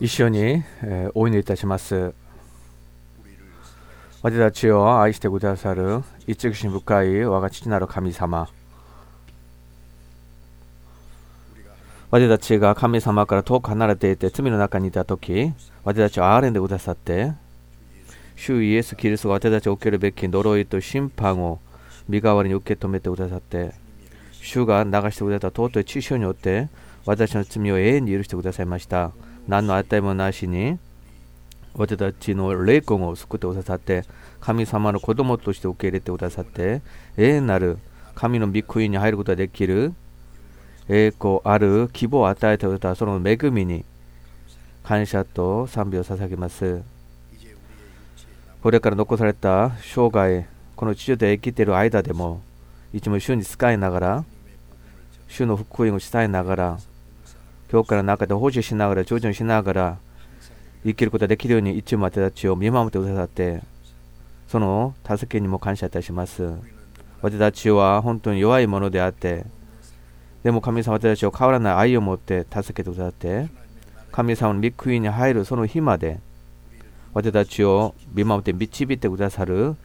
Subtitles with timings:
[0.00, 0.62] 一緒に
[1.14, 2.14] お祈りいたします。
[4.22, 8.48] 私たちを愛してくださる慈しみ深い我が父なる神様。
[12.10, 15.52] 私たちが神様から遠く離れていて罪の中にいたとき、
[15.82, 17.32] 私たちを憐れんでくださって、
[18.36, 21.58] 主イエス・キリストが私たちを受けるべき呪いと審判を
[22.08, 23.72] 身代わりに受け止めてくださって、
[24.40, 26.68] 主が流してくれた尊い知識によって、
[27.04, 29.10] 私の罪を永遠に許してくださいました。
[29.48, 30.78] 何の値もなしに
[31.74, 34.04] 私たちの霊魂を救ってくださって
[34.40, 36.82] 神様の子供として受け入れてくださって
[37.16, 37.78] 永遠なる
[38.14, 39.94] 神の御国に入ることができる
[40.88, 43.84] 栄光ある希望を与えてくれたその恵みに
[44.82, 46.82] 感謝と賛美を捧げます
[48.62, 50.46] これから残された生涯
[50.76, 52.42] この地上で生きている間でも
[52.92, 54.24] いつも主に使いながら
[55.28, 56.78] 主の福音を伝えながら
[57.68, 59.98] 教会の中で保持しながら、徐々にしながら、
[60.84, 63.62] 生きることができるように一応私たちを見守ってくださって、
[64.46, 66.50] その助けにも感謝いたします。
[67.20, 69.44] 私たちは本当に弱いものであって、
[70.42, 73.48] でも神様私たちを変わらない愛を持って助けてくださって、
[74.12, 76.20] 神様の御国に入るその日まで、
[77.12, 79.76] 私たちを見守って導いてくださる、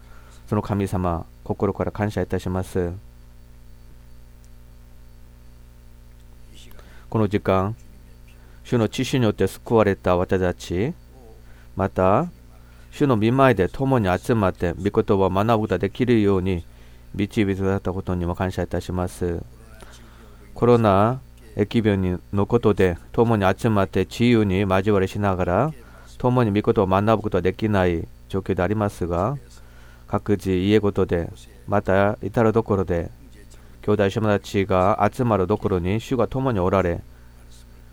[0.47, 2.93] その神様、心から感謝いたします。
[7.13, 7.75] この時間、
[8.63, 10.95] 主の知識によって救われた私たち、
[11.75, 12.31] また、
[12.89, 16.65] 主の見舞いで共に集まって、御言葉を学ぶことができるように
[17.13, 19.43] 導いてくださったことにも感謝いたします。
[20.55, 21.21] コロナ
[21.55, 25.73] 疫病のことで共に集まって自由に交わりしながら
[26.17, 29.37] 共に御言葉を学ぶことができない状況でありますが
[30.07, 31.29] 各自家ごとで
[31.67, 33.11] また至るところで
[33.85, 37.01] 兄弟姉妹たちが集まるところに主が共におられ、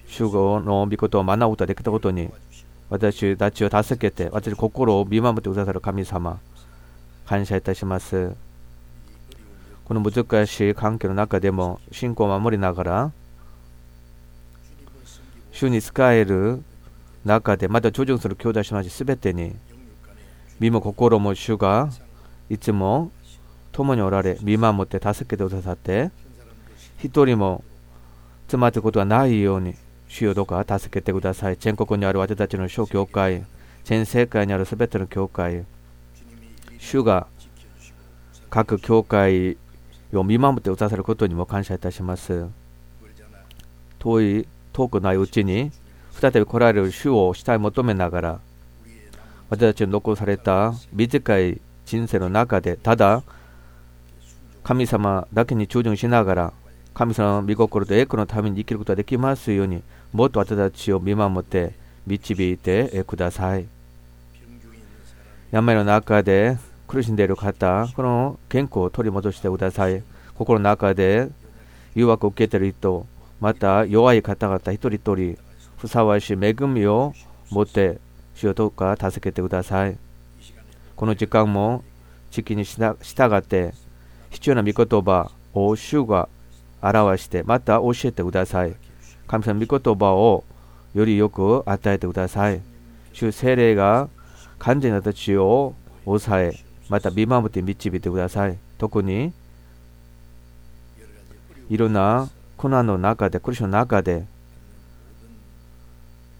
[0.06, 2.30] 主語の御事を学ぶことができたことに、
[2.88, 6.38] 私たちを助けて、私心を見守ってくださる神様、
[7.26, 8.32] 感謝いたします。
[9.84, 13.12] この難しい環境の中でも信仰を守りながら、
[15.50, 16.62] 主に使える
[17.24, 19.56] 中で、また徐々にする兄弟姉妹すべてに、
[20.60, 21.90] 身も心も主が
[22.48, 23.10] いつも
[23.72, 26.10] 共におられ、見守って助けてくださって、
[27.02, 27.64] 一人も
[28.42, 29.74] 詰まっていくことがないように、
[30.08, 31.56] 主よどうか助けてください。
[31.58, 33.44] 全国にある私たちの小教会、
[33.84, 35.64] 全世界にあるすべての教会、
[36.78, 37.26] 主が
[38.50, 39.56] 各教会
[40.12, 42.46] を見守ってくださることにも感謝いたします。
[44.00, 45.70] 遠い、遠くないうちに、
[46.12, 48.40] 再び来られる主をしたい求めながら、
[49.48, 53.22] 私たちの残された短い人生の中で、ただ、
[54.62, 56.52] 神様だけに注重しながら、
[56.94, 59.82] 神様の御心と栄光のために生きることができますように、
[60.12, 61.72] もっと私たちを見守って
[62.06, 63.66] 導いてください。
[65.50, 70.02] 病の中で苦しんでいる方、この健康を取り戻してください。
[70.34, 71.28] 心の中で
[71.94, 73.06] 誘惑を受けている人、
[73.40, 75.38] また弱い方々一人一人、
[75.78, 77.14] ふさわしい恵みを
[77.50, 77.98] 持って、
[78.34, 79.96] 主よどうか助けてください。
[80.96, 81.82] この時間も、
[82.30, 82.94] 地域に従
[83.36, 83.74] って、
[84.30, 86.28] 必要な御言葉を主が
[86.82, 88.74] 表してまた教えてください。
[89.26, 90.44] 神様の御言葉を
[90.94, 92.60] よりよく与えてください。
[93.12, 94.08] 主精霊が
[94.58, 95.74] 完全な私を
[96.04, 98.58] 抑え、また見守って導いてください。
[98.78, 99.32] 特に
[101.68, 104.24] いろんな苦難の中で、苦しの中で、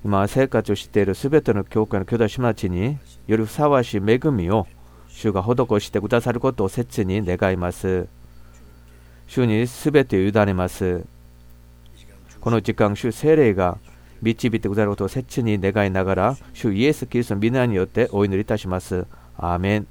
[0.04, 4.66] 今生活をしているすべての教会の兄弟姉妹たちによりふさわしい恵みを
[5.20, 8.08] 主が施してくださることを切に願います。
[9.28, 11.04] 主にすべて委ねます。
[12.40, 13.76] この時間、主聖霊が
[14.22, 19.06] 導いてくださることを切に願いながら、主イエス・キリストの皆によってお祈りいたします。
[19.36, 19.86] アーメン。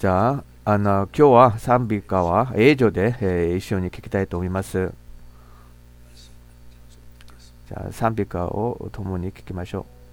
[0.00, 4.92] じゃあ、あの今日は賛美歌は英語で、えー、一緒に聴きたいと思います。
[7.68, 10.03] じゃあ、賛美歌を共に聴きましょう。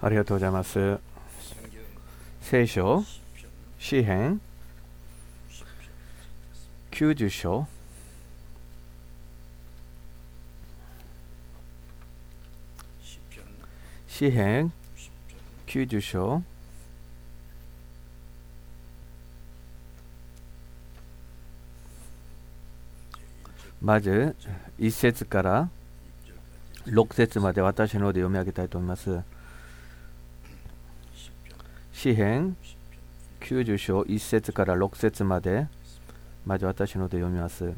[0.00, 0.98] ありがとうございます。
[2.40, 3.02] 聖書、
[3.80, 4.40] 詩編、
[6.92, 7.66] 90章、
[14.06, 14.72] 詩編、
[15.66, 16.42] 90章、
[23.82, 24.36] まず
[24.78, 25.68] 1節から
[26.86, 29.22] 6節まで私ので読み上げたいと思います。
[31.98, 32.56] 詩編
[33.40, 35.66] 90章1節から6節まで
[36.46, 37.72] まず私ので読みます。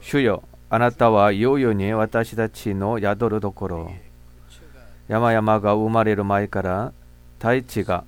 [0.00, 3.92] 主よあなたはいようよに私たちの宿るところ。
[5.06, 6.94] 山々が生まれる前から
[7.38, 8.04] 大地が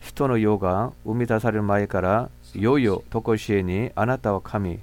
[0.00, 4.80] 人の世が生み出される前からいよいよとこしえにあなたは神。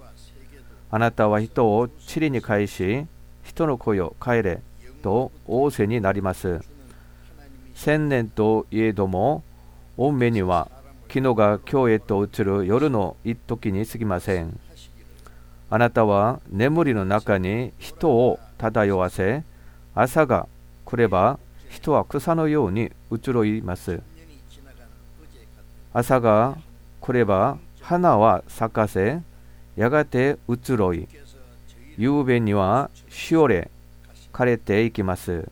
[0.91, 3.05] あなたは人を塵に返し
[3.43, 4.61] 人の子よ帰れ
[5.03, 6.70] と仰せになります。
[7.73, 9.43] 千年といえども
[9.97, 10.69] 御目には
[11.07, 14.59] 昨日が今日へと移る夜の一時に過ぎません。
[15.69, 19.43] あなたは眠りの中に人を漂わせ
[19.95, 20.47] 朝が
[20.85, 24.01] 来れば人は草のように移ろいます。
[25.93, 26.57] 朝が
[26.99, 29.21] 来れば花は咲かせ
[29.75, 31.07] やがて移ろい
[31.97, 33.69] 夕べにはしおれ
[34.31, 35.49] 枯れていきます。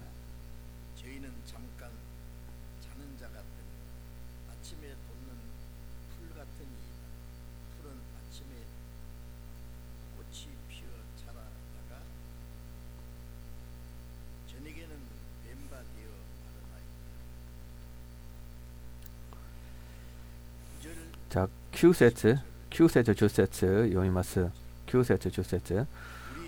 [21.80, 22.38] 9節、
[22.72, 24.50] 9節、10節読みます。
[24.88, 25.88] 9節、10節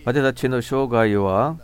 [0.04, 1.56] 私たちの生涯は、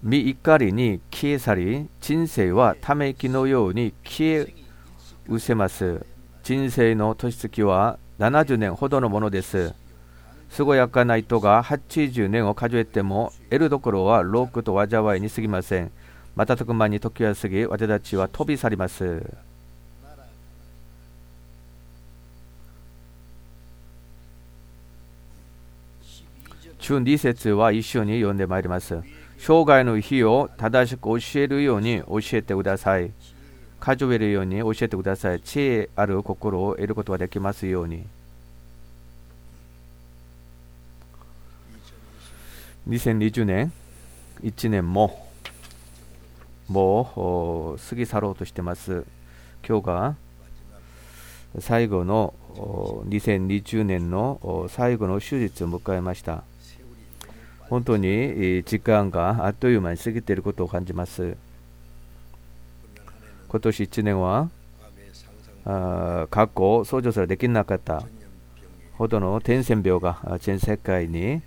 [0.00, 4.54] 未怒りに消え去り、人生はため息のように消え
[5.28, 6.06] 失せます。
[6.42, 9.74] 人生の年月は70年ほどのものです。
[10.48, 15.92] す健やかな人が80年を数えても、得るところはロークと災いに過ぎません。
[16.36, 19.45] またく間に時は過ぎ、私たちは飛び去ります。
[26.86, 29.02] 12節は一緒に読んでまいります。
[29.38, 33.10] 生涯の日を正しく教えるように教えてください。
[33.80, 35.40] 数えるように教えてください。
[35.40, 38.06] 知恵ある心を得ることができますように。
[42.88, 43.72] 2020年
[44.44, 45.26] 1年も
[46.68, 49.04] もう過ぎ去ろうとしてます。
[49.66, 50.14] 今日が
[51.58, 52.32] 最後の
[53.08, 56.44] 2020年の最後の手術を迎えました。
[57.68, 61.36] 本当に時間があっという間に過ぎていることを感じます。
[63.48, 64.50] 今年1年は
[66.30, 68.04] 過去想像すらできなかった
[68.94, 71.42] ほどの伝染病が全世界に、え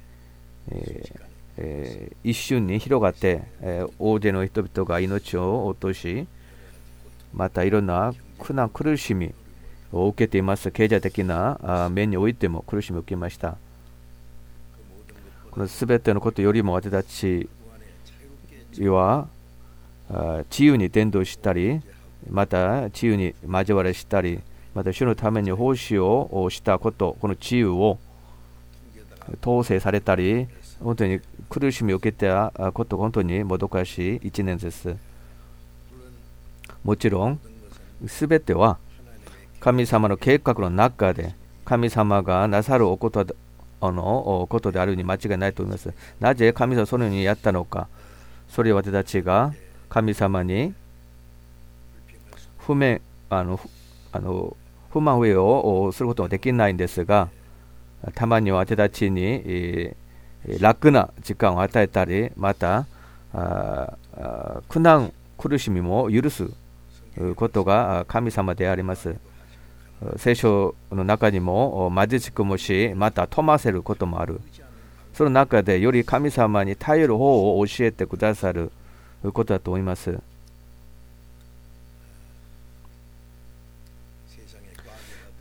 [0.72, 1.22] ー
[1.58, 6.28] えー、一瞬に広がって、えー、大勢の人々が命を落とし
[7.34, 9.34] またいろんな苦難苦しみ
[9.92, 13.58] を受けています経済的な面においても苦しみを受けました。
[15.52, 17.50] この全てのことよりも私たち
[18.80, 19.28] は
[20.50, 21.82] 自由に伝道したり
[22.30, 24.40] また自由に交わりしたり
[24.74, 28.00] また主のために奉仕をしたことこの自由を
[29.42, 30.48] 統制されたり
[30.80, 34.96] 本当に苦しみを受けたこと本当にもどかしい1年です。
[36.84, 37.40] もちろん
[38.04, 38.78] 全ては
[39.60, 43.26] 神様の計画の中で神様がなさるおこと
[43.82, 45.94] あのことであるに間違いないと思います。
[46.20, 47.88] なぜ神様はそのようにやったのか。
[48.50, 49.54] それは私たちが
[49.90, 50.74] 神様に
[52.58, 53.60] 不明あの
[54.12, 54.58] あの
[54.92, 57.30] 不満上をすることはできないんですが
[58.16, 59.96] たまには私たちに、え
[60.60, 62.86] 楽な時間を与えたりまた
[63.34, 63.98] あ
[64.70, 66.50] 苦難苦しみも許す
[67.36, 69.16] ことが神様であります。
[70.18, 74.42] 聖書の中にも貧しくもしまた富ませることもある。
[75.14, 78.72] その中でより神様に頼る方を教えてくださる
[79.34, 80.20] ことだと思います。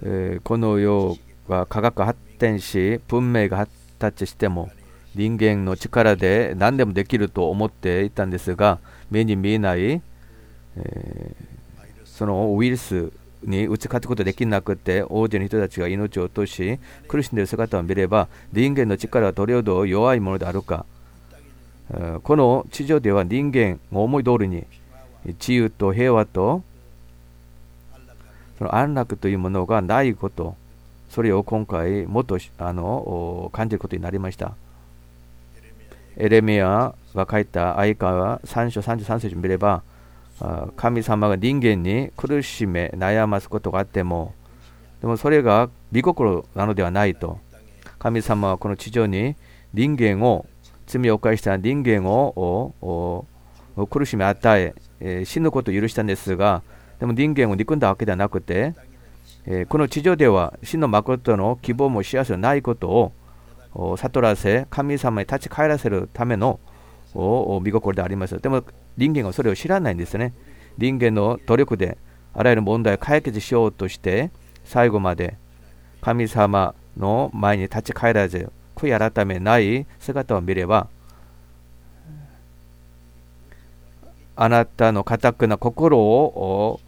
[0.03, 1.17] え、この世
[1.49, 4.71] は科学発展し文明が発達しても
[5.15, 8.79] 人間の力で何でもできると思っていたんですが
[9.11, 11.33] 目に見えない、えー、
[12.05, 13.11] そのウイルス
[13.43, 20.85] に打ち勝つことできなくて大勢の人たちが命を落とし苦しんでいる姿を見れば人間の力はどれほど弱いものであるか、
[22.23, 24.65] この地上では人間が思い通りに
[25.25, 26.63] 自由と平和と
[28.59, 30.57] その安楽というものがないこと
[31.09, 34.55] それを今回もっとあの感じることになりました。
[36.17, 39.83] エレミアが書いた相川3章33節を見れば
[40.77, 44.35] 神様が人間に苦しめ悩ますことがあっても
[45.01, 47.39] でもそれが見心なのではないと
[47.99, 49.37] 神様はこの地上に
[49.75, 50.47] 人間を
[50.87, 53.27] 罪を犯した人間を
[53.91, 56.63] 苦しみ与え死ぬことを許したんですが
[56.99, 58.75] でも人間を憎んだわけではなくて、
[59.69, 63.13] この地上では真の誠の希望も幸せのないこと
[63.73, 66.59] を悟らせ神様に立ち返らせるための
[67.63, 68.41] 見心であります。
[68.41, 68.65] でも
[68.99, 70.35] 人間はそれを知らないんですね。
[70.77, 71.97] 人間の努力で
[72.35, 74.31] あらゆる問題を解決しようとして
[74.65, 75.37] 最後まで
[76.01, 80.89] 神様の前に立ち返らず悔い改めない姿を見れば
[84.37, 86.81] あなたの堅くな心を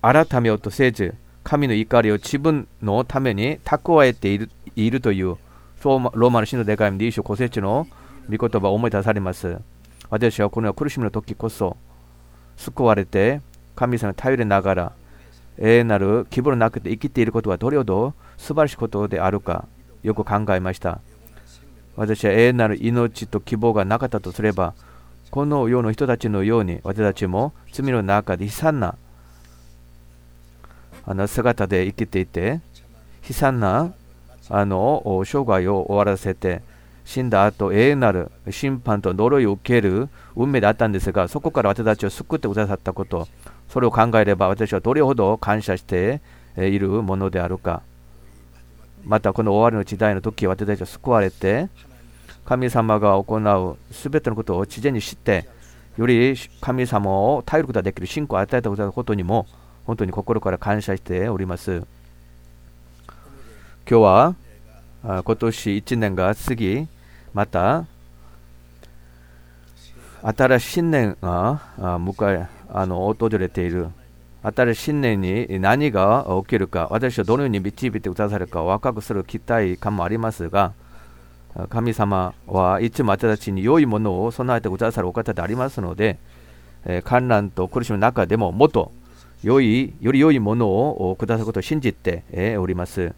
[0.00, 5.36] 改めようとせず神の怒りを自分のために蓄えているという
[5.84, 7.86] ローマの死のデカイムで一章古節の
[8.30, 9.58] 御言葉を思い出されます。
[10.10, 11.76] 私はこの苦しみの時こそ
[12.56, 13.40] 救われて
[13.76, 14.92] 神様に頼りながら
[15.58, 19.66] 永遠なる希望のなくて生きていることはどれほど素晴らしいことであるか
[20.02, 21.00] よく考えました。
[21.96, 24.74] 私は永遠なる命と希望がなかったとすれば
[25.30, 28.96] この世の人たちのように私たちも罪の中で悲惨な
[31.04, 32.60] あの姿で生きていて
[33.28, 33.92] 悲惨な
[34.48, 36.62] あの生涯を終わらせて
[37.10, 43.26] 死んだ後永遠なる審判と呪いを受ける運命であったんですがそこから私たちを救ってくださったこと
[43.68, 46.20] それを考えれば私はどれほど感謝して
[46.56, 47.82] いるものであるか
[49.04, 51.68] またこの終わりの時代の時私たちは救われて
[52.50, 55.48] 神様が行うすべてのことを事前に知って、
[55.96, 59.46] より神様を頼ることができる信仰を与えたことにも、
[59.86, 61.84] 本当に心から感謝しております。
[63.88, 64.34] 今日は
[65.02, 66.88] 今年1年が過ぎ、
[67.34, 67.86] また
[70.22, 73.88] 新しい新年が迎えあの訪れている
[74.42, 80.72] 新しい新年に何が起きるか私はどのように導いてくださるか若くする期待感もありますが
[81.68, 86.18] 神様はいつも私たちに良いものを備えてくださるお方でありますので、
[86.84, 88.92] え観難と苦しみの中でももっと
[89.42, 93.12] 良い、より良いものをくださることを信じて、おります。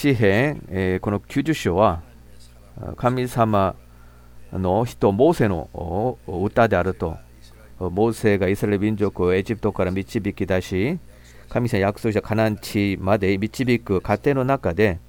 [0.00, 2.00] 詩篇、えこの90章は
[2.96, 3.74] 神様
[4.50, 7.18] の人、モーセの歌であると、
[7.78, 10.98] モーセがイスラエル民族をエジプトから導き出し、
[11.50, 15.00] 神様約束したカナン地まで導く過程の中で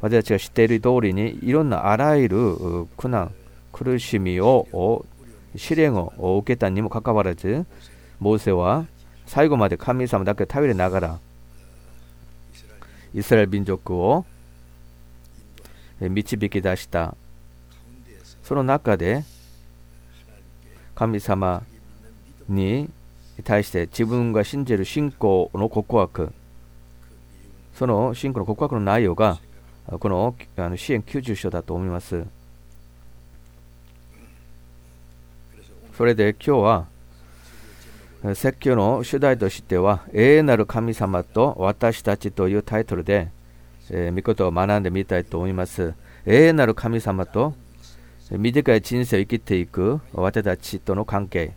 [0.00, 2.56] 私たちが知っている通りにいろんなあらゆる
[2.96, 3.32] 苦難
[3.70, 5.06] 苦しみを
[5.54, 7.66] 試練を受けたにもかかわらず
[8.18, 8.86] モーセは
[9.26, 11.18] 最後まで神様だけ頼りながら
[13.14, 14.24] イスラエル民族を
[16.00, 17.14] 導き出した
[18.42, 19.24] その中で
[20.94, 21.62] 神様
[22.48, 22.90] に
[23.44, 26.32] 対して自分が信じる信仰の告白、
[27.74, 29.38] その信仰の告白の内容が、
[29.98, 32.24] このあの支援90章だと思います。
[35.96, 36.86] それで今日は、
[38.34, 43.28] 説教の主題としては、永遠なる神様と私たちというタイトルで、
[43.90, 45.94] えー、御言を学んでみたいと思います。
[46.24, 47.54] 永遠なる神様と
[48.30, 51.52] 短い人生を生きていく私たちとの関係。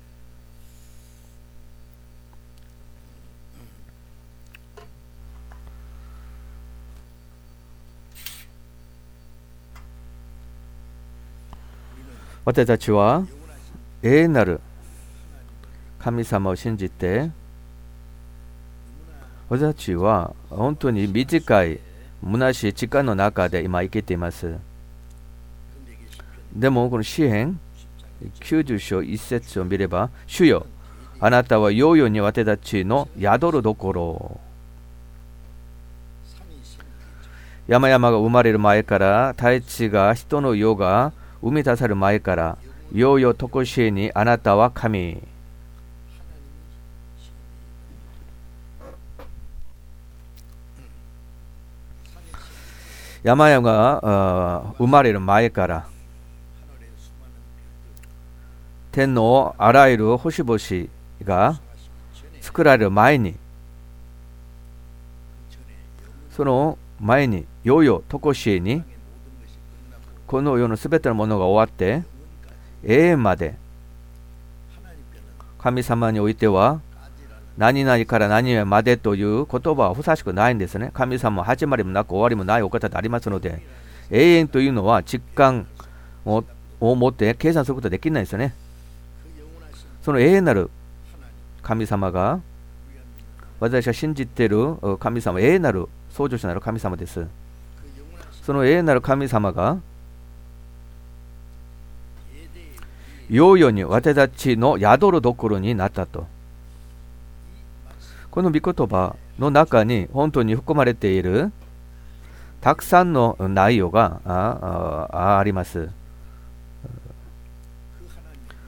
[12.43, 13.25] 私たちは
[14.03, 14.61] 永遠なる
[16.05, 17.31] 神様を信じて
[19.49, 21.79] 私たちは本当に短い
[22.23, 24.55] 虚しい時間の中で今生きています。
[26.53, 27.59] でもこの詩篇
[28.39, 30.67] 90章1節を見れば主よ
[31.19, 34.39] あなたはようように私たちの宿るところ
[37.67, 42.57] 山々が生まれる前から大地が人の世が生み出される前から
[42.93, 45.23] ようよとこしえにあなたは神
[53.25, 55.87] 山々が生まれる前から
[58.91, 60.59] 天のあらゆる星々
[61.23, 61.59] が
[62.39, 63.35] 作られる前に
[66.29, 68.83] その前にいよいよ常しえに
[70.27, 72.03] この世のすべてのものが終わって
[72.83, 73.55] 永遠まで
[75.57, 76.79] 神様においては
[77.57, 80.91] 何々から何々までという言葉はふさしくないんですね。
[80.93, 83.61] 神様は始まりもなく終わりもないお方でありますので、
[84.11, 85.65] 永遠というのは実感
[86.25, 86.43] を
[86.81, 88.53] 持って計算することはできないですよね。
[90.03, 90.69] その永遠なる
[91.63, 92.41] 神様が、
[93.59, 97.25] 私は信じている神様、永遠なる創造主なる神様です。
[98.43, 99.79] その永遠なる神様が、
[103.29, 106.27] ようように私たちの宿るところになったと。
[108.35, 111.53] この御言葉の中に本当に含まれている
[112.59, 115.89] たくさんの内容があります。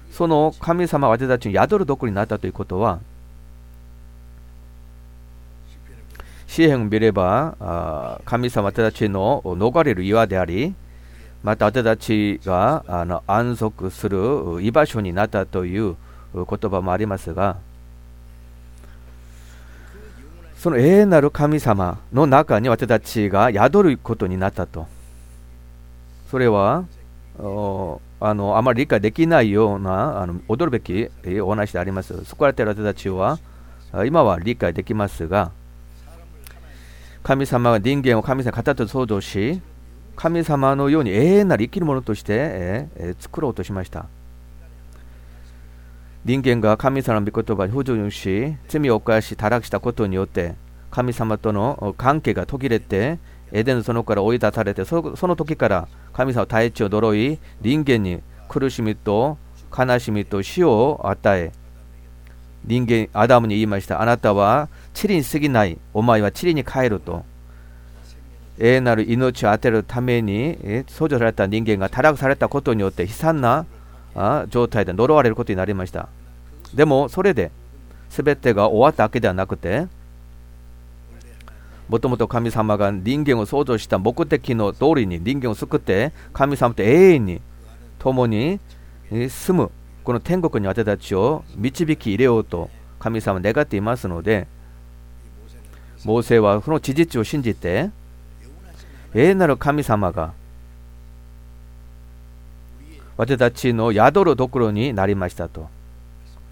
[0.09, 3.01] その神様私たちに宿る毒になったということは、
[6.47, 10.75] 詩篇を見れば、神様私たちの逃れる岩であり、
[11.43, 15.97] また私たちがあの安息する居場所になったという
[16.33, 17.57] 言葉もありますが、
[20.57, 24.87] その永遠なる神様の中に私たちが宿ることになったと。
[26.31, 26.85] それは
[27.39, 31.09] あのあまり理解できないようなあの驚くべき
[31.41, 32.25] お話であります。
[32.25, 33.39] 救われている私たちは
[34.05, 35.51] 今は理解できますが
[37.23, 39.61] 神様は人間を神様方と創造し
[40.15, 44.07] 神様のように永遠なる生きるものとして、えー、作ろうとしました。
[46.27, 50.55] 人間が神様の御言葉に不順し、罪を犯し、堕落したことによって、
[50.91, 53.17] 神様との関係が途切れて、
[53.53, 59.37] エデンの園から追い出されて、そその時から神様は大地を呪い、人間に苦しみと
[59.71, 61.53] 悲しみと死を与え、
[62.65, 64.01] 人間、アダムに言いました。
[64.01, 64.67] あなたは
[65.01, 65.77] 塵に過ぎない。
[65.93, 67.23] お前は塵に帰ると。
[68.59, 73.65] 永遠なる命を当てるためにえ創造された人間が堕落されたことによって悲惨な
[74.13, 76.09] あ状態で呪われることになりました。
[76.73, 77.51] でもそれで
[78.09, 79.87] 全てが終わったわけではなくて
[81.89, 87.41] もともと神様が人間を創造した目的の通りに人間を救って神様と永遠に
[87.99, 88.59] 共に
[89.09, 89.71] 住む
[90.03, 94.47] この天国に私たちを導き入れようと神様願っていますので
[96.03, 97.89] モーセはその事実を信じて
[99.13, 100.33] 永遠なる神様が
[103.15, 105.76] 私たちの宿るところになりましたと。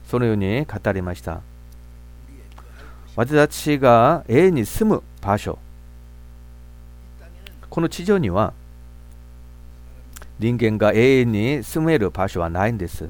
[0.07, 1.41] そのように語りました
[3.15, 5.57] 私たちが永遠に住む場所
[7.69, 8.53] この地上には
[10.39, 13.09] 人間が永遠に住める場所はないんです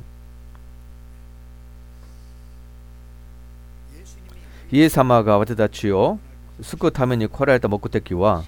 [4.71, 6.19] イエス様が私たちを
[6.61, 8.43] 救うために来られた目的は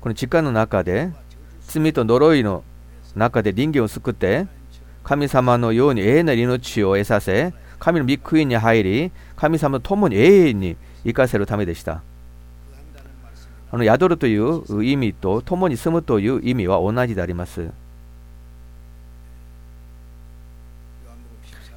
[0.00, 1.10] この時間の中で
[1.66, 2.64] 罪と呪いの
[3.14, 4.46] 中で人間を救って
[5.04, 12.00] 神様のように永遠な命を得させ神の御国に入り神様と共に永遠に生かせるためでした
[13.72, 17.72] あの宿るという意味と共に住むという意味は同じであります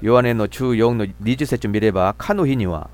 [0.01, 2.91] ヨハネの中4の20節を見れば、かの日には、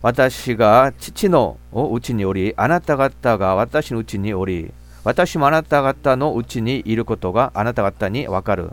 [0.00, 4.72] 私が父のうちにおり、あなた方が私のうちにおり、
[5.04, 8.70] 私もあなた方のうちにいることがあなた方にわかる。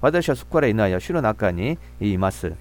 [0.00, 2.52] 私はそこからいないや、主の中にいます。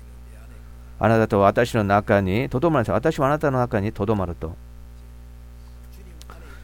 [1.00, 2.92] あなたと私の中にとどまるんです。
[2.92, 4.56] 私はあなたの中にとどまると。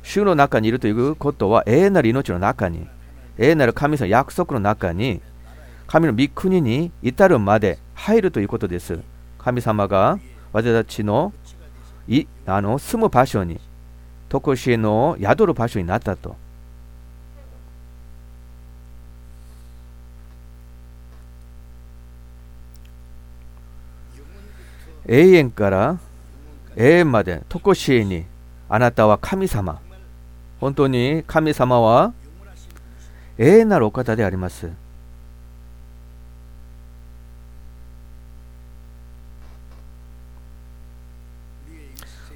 [0.03, 2.87] 主の中にいるということは永遠なる命の中に、
[3.37, 5.21] 永遠なる神様の約束の中に、
[5.87, 8.99] 神の御国に至るまで入るということです。
[9.37, 10.19] 神様が
[10.51, 11.33] 私たちの
[12.07, 13.59] いあの住む場所に、
[14.29, 16.35] とこしえの宿る場所になったと。
[25.11, 25.97] 永遠から
[26.75, 28.25] 永遠までとこしえに
[28.69, 29.81] あなたは神様。
[30.59, 32.13] 本当に神様は
[33.39, 34.69] 永遠なるお方であります。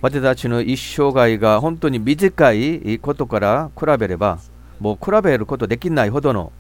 [0.02, 4.40] 私たちの一生涯が本当に短いことから比べれば
[4.80, 6.52] もう比べることできないほどの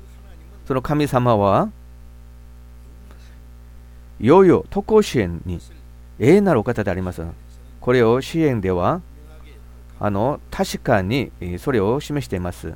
[0.65, 1.69] その神様は
[4.21, 5.59] いよいよとこしえに
[6.19, 7.23] 永遠なるお方であります。
[7.81, 9.01] これを支援では
[9.99, 12.73] あの確かにそれを示しています。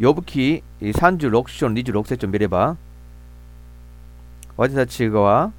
[0.00, 2.76] 呼ぶ記36章26節を見れば
[4.56, 5.52] 私たちは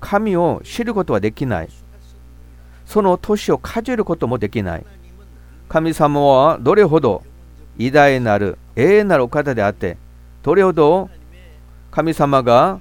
[0.00, 1.68] 神を知ることはできない。
[2.86, 4.86] その年を数えることもできない。
[5.68, 7.24] 神様はどれほど
[7.78, 9.96] 偉大なる永遠なるお方であって、
[10.42, 11.08] どれほど
[11.90, 12.80] 神様が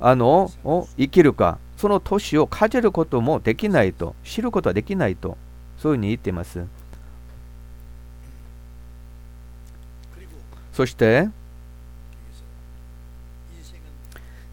[0.00, 0.50] あの
[0.96, 1.58] 生きるか。
[1.76, 4.14] その年をかじることもできないと。
[4.24, 5.38] 知ることはできないと。
[5.78, 6.64] そういうふうに言っています。
[10.72, 11.28] そして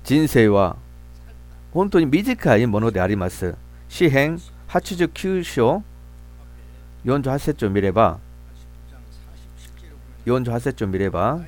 [0.03, 0.77] 人生は
[1.73, 3.55] 本当に短いものであります。
[3.89, 5.83] 詩編89章
[7.05, 8.19] 48節を見れば
[10.25, 11.39] 48節を見れば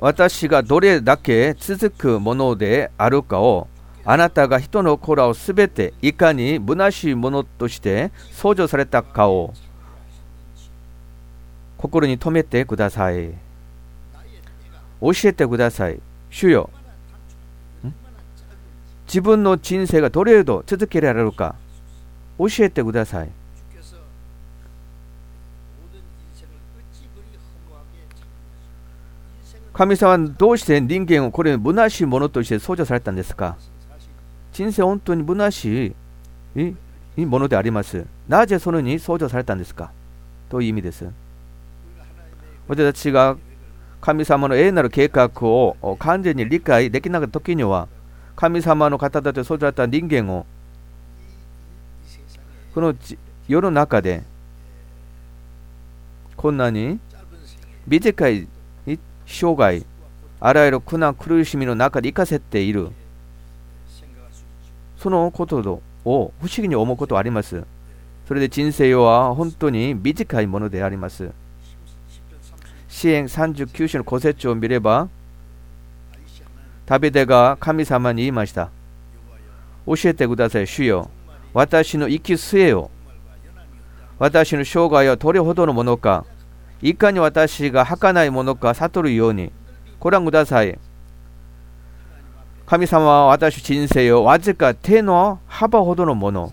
[0.00, 3.68] 私がどれだけ続くものであるかを
[4.02, 9.52] あなたが人の子らをすべていかに虚しいものとして創造されたかを
[11.76, 13.30] 心に留めてください。
[15.02, 16.00] 教えてください。
[16.30, 16.70] 主よ。
[19.06, 21.56] 自分の人生がどれほど続けられるか
[22.38, 23.28] 教えてください。
[29.80, 33.56] 神様はどうして人間をこれむなしいものとして創造されたんですか？
[34.52, 35.94] 人生本当にむなし
[36.54, 37.24] い？
[37.24, 38.04] ものであります。
[38.28, 39.90] なぜそのように創造されたんですか？
[40.50, 41.08] という意味です。
[42.68, 43.38] 私たちが
[44.02, 47.88] 神様の永なる計画を完全に理解できなかった時には
[48.36, 50.44] 神様の方だとそうだった人間を
[52.74, 52.94] この
[53.48, 54.24] 世の中で
[56.36, 57.00] こんなに
[57.86, 58.46] 短い
[59.30, 59.84] 生涯
[60.40, 62.90] あらゆる苦難苦しみの中で生かせている。
[64.98, 66.08] そのことを不
[66.42, 67.64] 思議に思うことはあります。
[68.26, 71.30] それで人生は本当に短いものであります。
[72.88, 75.08] 支援39種の古説を見れば
[76.86, 78.70] 旅でが神様に言いました。
[79.86, 81.10] 教えてください主よ。
[81.52, 82.90] 私の生き末を。
[84.18, 86.24] 私の生涯はどれほどのものか。
[86.82, 89.52] いかに私が儚いものか悟るように
[89.98, 90.78] ご覧ください。
[92.66, 96.52] 神様は私人生をわずか手の幅ほどのもの。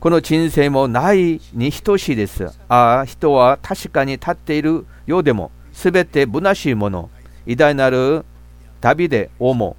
[0.00, 2.46] この人生もないに等しいです。
[2.68, 7.10] ああ人は確かに立っているようでもすべて虚しいもの。
[7.46, 8.24] 偉大なる
[8.80, 9.76] 旅で思う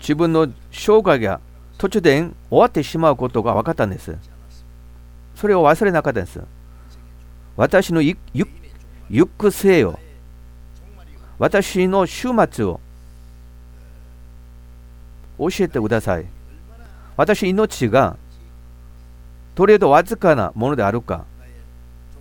[0.00, 1.40] 自分の生涯が
[1.84, 4.16] 途中で終わってしまうことが分かったんです。
[5.36, 6.40] それを忘れなかったんです。
[7.56, 8.16] 私の行
[9.36, 9.98] くせよ、
[11.38, 12.80] 私の週末を
[15.38, 16.24] 教えてください。
[17.18, 18.16] 私、命が
[19.54, 21.26] どれほどわずかなものであるか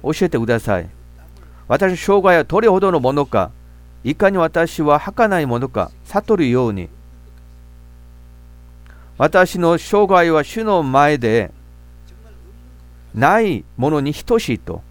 [0.04, 0.90] 教えてください。
[1.70, 3.52] 私、生涯はどれほどのものか、
[4.04, 6.90] いかに私は儚いものか悟るように
[9.24, 11.50] 私の生涯は主の前で
[13.16, 14.82] ないものに等しいと。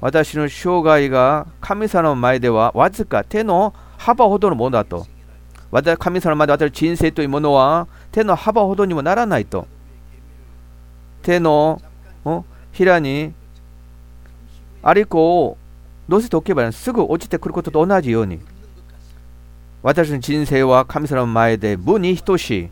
[0.00, 5.06] 私の生涯が神様の前ではわずか手の幅ほどのものだと。
[6.00, 9.68] 神様の前で私の人生というものは手の幅ほどにもならないと。
[11.22, 11.80] 手の
[12.72, 13.32] ひらに
[14.82, 15.58] ありこを
[16.08, 18.40] 乗せておけばすぐ落ちてくることと同じように。
[19.84, 22.68] 私の人生は神様の前で無に等しい。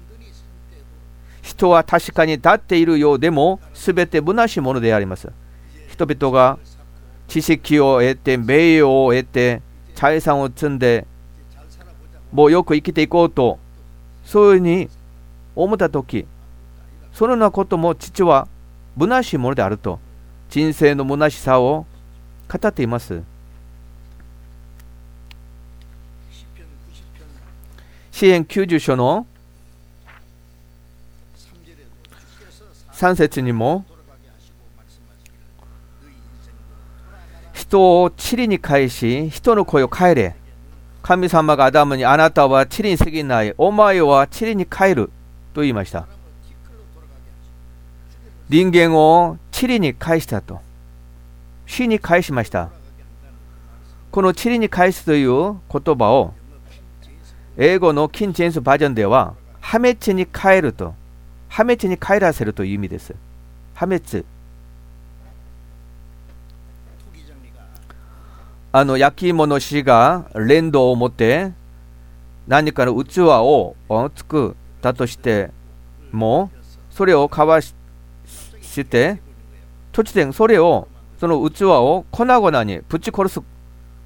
[1.42, 5.30] 人は確かに立っているようでも、全て無なしものであります。
[5.88, 6.58] 人々が
[7.28, 9.60] 知識を得て、名誉を得て、
[9.94, 11.06] 財産を積んで、
[12.32, 13.58] もうよく生きていこうと、
[14.24, 14.88] そういうふうに
[15.54, 16.24] 思ったとき、
[17.12, 18.48] そのようなことも父は
[18.96, 20.00] 無なしものであると、
[20.48, 21.84] 人生の無なしさを
[22.48, 23.22] 語っています。
[28.12, 29.26] 支援90書の
[32.92, 33.84] 3節にも
[37.52, 40.36] 人を地理に返し人の声を変えれ
[41.02, 45.10] 神様がアダムにあなたは地理に過ぎないお前は地理に帰る
[45.54, 46.06] と言いました
[48.50, 50.60] 人間を地理に返したと
[51.66, 52.70] 死に返しました
[54.10, 56.34] この地理に返すという言葉を
[57.56, 60.94] 英語のキン・ジェンスバージョンでは、破滅に帰ると、
[61.48, 63.14] 破滅に帰らせるという意味です。
[63.74, 64.24] 破滅。
[68.74, 71.52] あの焼き芋の師が連動を持って
[72.46, 73.76] 何かの器を
[74.16, 75.50] 作ったとして
[76.10, 76.50] も
[76.88, 77.74] それをかわし
[78.62, 79.20] して
[79.92, 80.88] 突然それを
[81.20, 83.40] その器を粉々にぶち殺す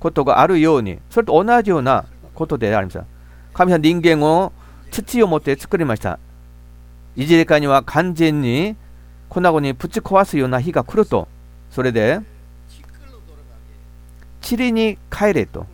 [0.00, 2.04] ことがあるようにそれと同じような
[2.34, 3.15] ことであります。
[3.56, 4.52] 神は人間を
[4.90, 6.18] 土を持って作りました。
[7.16, 8.76] いじれかには完全に
[9.30, 11.26] 粉々にぶち壊すような日が来ると、
[11.70, 12.20] それで、
[14.42, 15.66] チリに帰れと。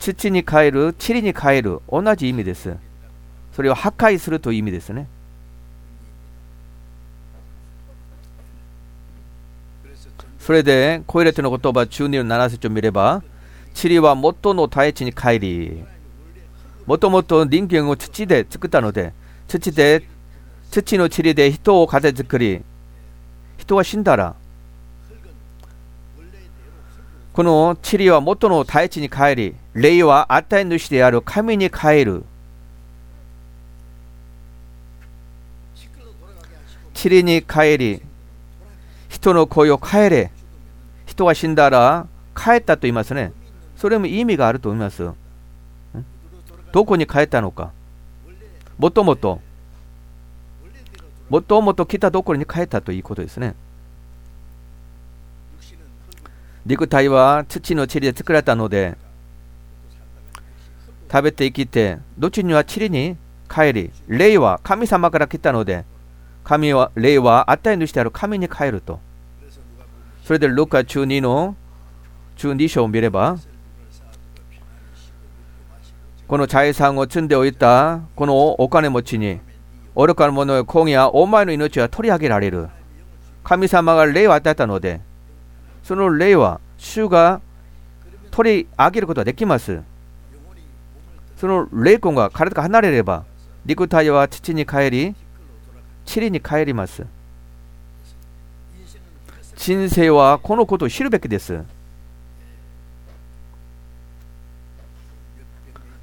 [0.00, 2.76] 土に帰る、チリに帰る、同じ意味です。
[3.52, 5.06] それを破壊するという意味ですね。
[10.40, 13.22] それで、コイレテの言葉、中2の7節を見れば、
[13.76, 15.84] 地理は元の大地に帰り、
[16.86, 19.12] もともと人間を土で作ったので、
[19.48, 20.02] 土で、
[20.70, 22.62] 土の地理で人を風作り、
[23.58, 24.34] 人は死んだら、
[27.34, 32.24] この地理は元の大地に帰り、霊は与え主である神に帰る。
[36.94, 38.02] 地理に帰り、
[39.10, 40.30] 人の声を帰れ。
[41.04, 43.32] 人は死んだら帰ったと言いますね。
[43.76, 45.10] それも意味があると思います。
[46.72, 47.72] どこに帰ったのか。
[48.78, 49.40] もともと、
[51.28, 53.54] もともと来たところに帰ったということですね。
[56.64, 58.96] 肉体は土のチリで作られたので、
[61.10, 63.16] 食べて生きて、後にはチリに
[63.48, 65.84] 帰り、霊は神様から来たので、
[66.44, 69.00] 神は霊は値主である神に帰ると。
[70.24, 71.56] それで、ルカ12の
[72.36, 73.38] 中2章を見れば、
[76.28, 79.38] この財産を積んでおいたこのお金持ちに
[79.94, 82.68] 愚かな者よ今夜お前の命は取り上げられる
[83.44, 85.00] 神様が礼を与えたので
[85.84, 87.40] その礼は主が
[88.32, 89.82] 取り上げることができます
[91.36, 93.24] その霊魂が体か離れれば
[93.64, 95.14] 肉体は父に帰り
[96.04, 97.06] 地理に帰ります
[99.56, 101.62] 人生はこのことを知るべきです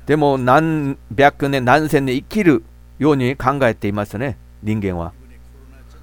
[0.05, 2.63] でも何百年、何千年生きる
[2.99, 5.13] ように考えていますね、人間は。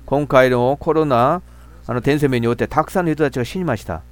[0.06, 1.42] 今回のコロナ、
[1.86, 4.02] あの天性命によってたくさんの人たちが死にました。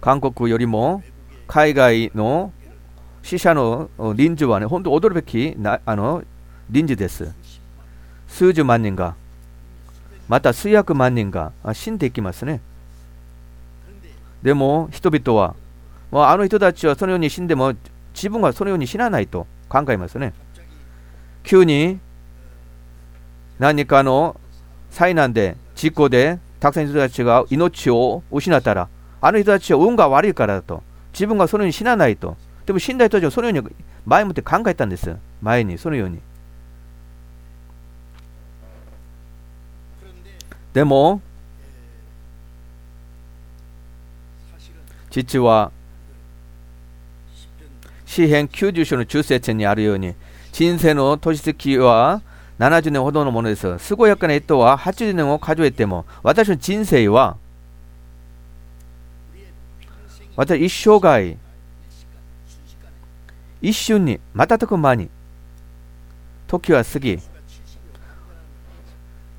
[0.00, 1.02] 韓国よりも
[1.46, 2.52] 海外の
[3.22, 6.22] 死者の臨時はね、本当驚くべきなあの
[6.68, 7.32] 臨時です。
[8.28, 9.14] 数十万人が、
[10.28, 12.60] また数百万人が死んでいきますね。
[14.42, 15.56] でも人々は
[16.14, 17.74] もうあの人たちはそのように死んでも
[18.14, 20.32] 自分はそのように死なないと考えますね。
[21.42, 21.98] 急に
[23.58, 24.40] 何かの
[24.92, 28.88] 災難で事故でたくさんの人たちが命を失ったら
[29.20, 32.36] あの人たちは運が悪いからだと自分がそのように死なないと。
[32.64, 33.74] でも死んだ人たちはそのように
[34.06, 35.16] 前もって考えたんです。
[35.42, 36.20] 前にそのように。
[40.74, 41.20] でも
[45.10, 45.72] 父は
[48.14, 50.14] 詩編90章の中世点にあるように
[50.52, 52.22] 人生の年月は
[52.60, 53.96] 70年ほどのものです。
[53.96, 57.36] 健やかな人は80年を数えても私の人生は
[60.36, 61.36] 私一生涯
[63.60, 65.10] 一瞬に瞬く間に
[66.46, 67.18] 時は過ぎ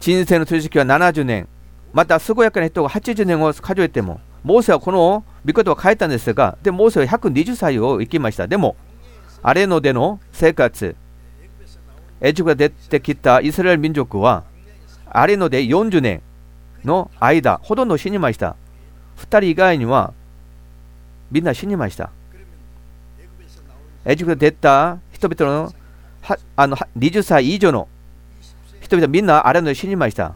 [0.01, 1.47] 人生の年月は70年
[1.93, 8.47] また健やかな人が80年を数えてもモーセはこの御言葉を書いたんですが、でモーセは120歳を生きました。
[8.47, 8.75] でも、
[9.41, 10.95] アレノでの生活、
[12.21, 14.43] エジプトが出てきたイスラエル民族は、
[15.09, 16.21] アレノで40年
[16.83, 18.55] の間、ほとんど死にました。
[19.17, 20.13] 2人以外には、
[21.31, 22.11] みんな死にました。
[24.05, 25.73] エジプトで出た人々の
[26.21, 27.87] はあの20歳以上の
[28.79, 30.35] 人々みんなアレノで死にました。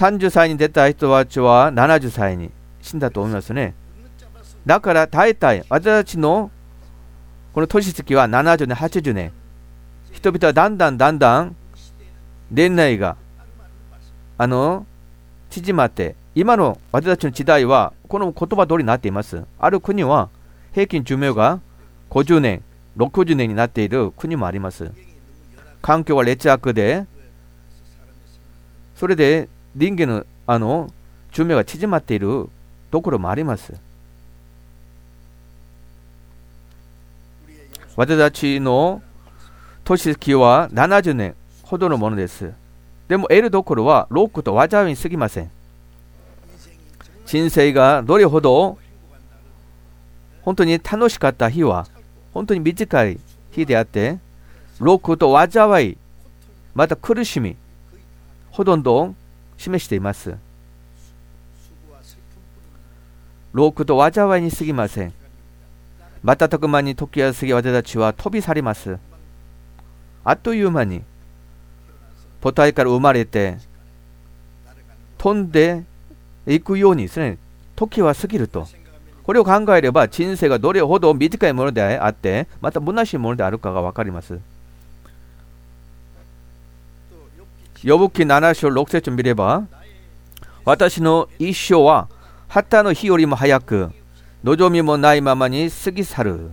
[0.00, 3.74] 30歳に出た人たちは70歳に死んだと思いますね。
[4.64, 6.50] だから大体私たちの
[7.52, 9.32] この年月は70年、80年。
[10.10, 11.54] 人々はだんだんだんだん
[12.50, 13.18] 年内が
[14.38, 14.86] あの
[15.50, 19.44] 縮まって、今の私たちの時代はこの言葉通りになっています。
[19.58, 20.30] ある国は
[20.72, 21.60] 平均寿命が
[22.08, 22.62] 50年、
[22.96, 24.90] 60年になっている国もあります。
[25.82, 27.04] 環境は劣悪で、
[28.96, 30.90] それで林家のあの
[31.32, 32.48] 寿命が縮まっている
[32.90, 33.74] ところもあります。
[37.96, 39.02] 私たちの
[39.84, 42.52] 年月は70年ほどのものです。
[43.08, 45.50] でも得るどころはロックと災いに過ぎません。
[47.26, 48.78] 人生がどれほど
[50.42, 51.86] 本当に楽しかった日は
[52.32, 53.20] 本当に短い
[53.52, 54.18] 日であって、
[54.78, 55.96] ロックと災い、
[56.74, 57.56] また苦しみ、
[58.50, 59.14] ほとんど
[59.60, 60.34] 示しています。
[63.52, 65.12] 老クと災いに過ぎません。
[66.22, 68.98] またく間に時は過ぎ私たちは飛び去ります。
[70.24, 71.02] あっという間に
[72.42, 73.58] 母体から生まれて
[75.18, 75.84] 飛んで
[76.46, 77.36] いくようにですね。
[77.76, 78.66] 時は過ぎると。
[79.24, 84.40] これを考えれば人生がどれほど短いものであってまた虚しいものであるかが分かります。
[87.82, 89.66] ヨブ記7章6節見れば
[90.66, 92.10] 私の一生は
[92.46, 93.90] 旗の日よりも早く
[94.44, 96.50] 望みもないままに過ぎ去る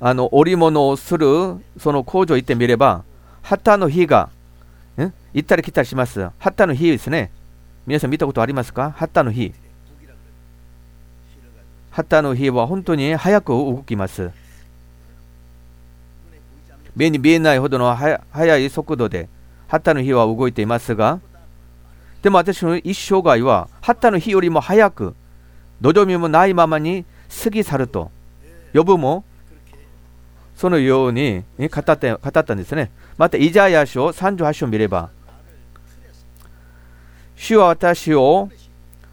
[0.00, 3.04] あの織物をするその工場行ってみれば
[3.42, 4.30] 旗の日が
[4.96, 7.30] 行ったり来たりします旗の日ですね
[7.86, 9.52] 皆さん見たことありますか旗の日
[11.90, 14.30] 旗の日は本当に早く動きます
[16.96, 19.28] 目に見えないほどの速い速度で
[19.68, 21.20] 旗の日は動いていますが
[22.22, 25.14] でも私の一生涯は旗の日よりも早く
[25.80, 27.04] 望みもないままに
[27.44, 28.10] 過ぎ去ると
[28.74, 29.24] 呼ぶも
[30.56, 32.90] そのように語って語ったんですね。
[33.16, 35.10] またイザヤ書38章を見れば
[37.36, 38.50] 主は私を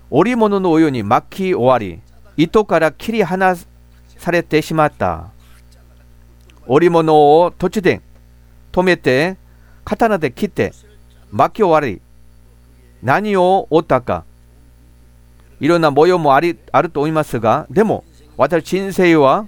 [0.09, 2.01] 織物のお湯に巻き終わり
[2.35, 3.55] 糸から切り離
[4.17, 5.27] されてしまった。
[6.67, 8.01] 織物を途中で
[8.71, 9.37] 止めて
[9.85, 10.73] 刀で切って
[11.31, 12.01] 巻き終わり
[13.01, 14.25] 何を折ったか。
[15.59, 18.03] いろんな模様もありあると思いますがでも
[18.35, 19.47] 私人生は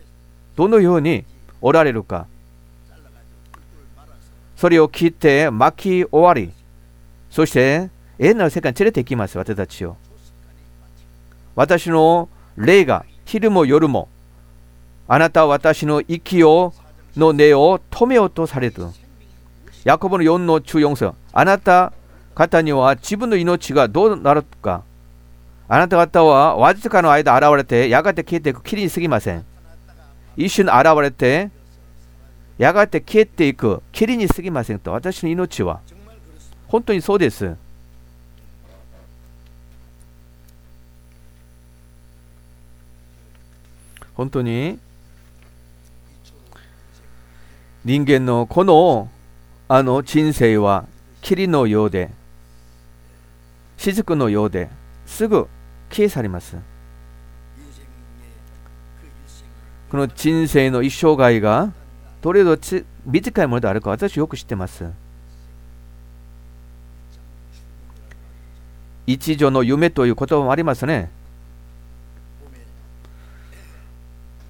[0.55, 1.25] どのように
[1.59, 2.27] おられるか。
[4.55, 6.53] それを切って巻き終わり
[7.29, 9.97] そして永遠なる世界に連れて行きます私たちを。
[11.55, 14.07] 私の霊が昼も夜も
[15.07, 16.73] あなたは私の息を
[17.15, 18.85] の根を止めようとされる。
[19.87, 21.93] ヤコブの4の中4節あなた
[22.35, 24.83] 方には自分の命がどうなるか
[25.69, 29.45] あなた方はわずかの間現れてやがて消えていく霧に過ぎません
[30.35, 31.51] 一瞬現れて
[32.57, 35.79] やがて消えていく霧に過ぎませんと私の命は
[36.67, 37.55] 本当にそうです
[44.15, 44.79] 本当に
[47.85, 49.09] 人間のこの
[49.69, 50.85] あの人生は
[51.21, 52.09] 霧のようで
[53.77, 54.69] 雫のようで
[55.05, 55.47] すぐ
[55.89, 56.57] 消え去ります。
[59.89, 61.71] この人生の一生涯が
[62.21, 62.61] どれほど
[63.05, 64.91] 短いものであるか私よく知ってます。
[69.05, 71.09] 一助の夢という言葉もありますね。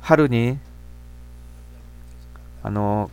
[0.02, 0.58] 春に
[2.64, 3.12] あの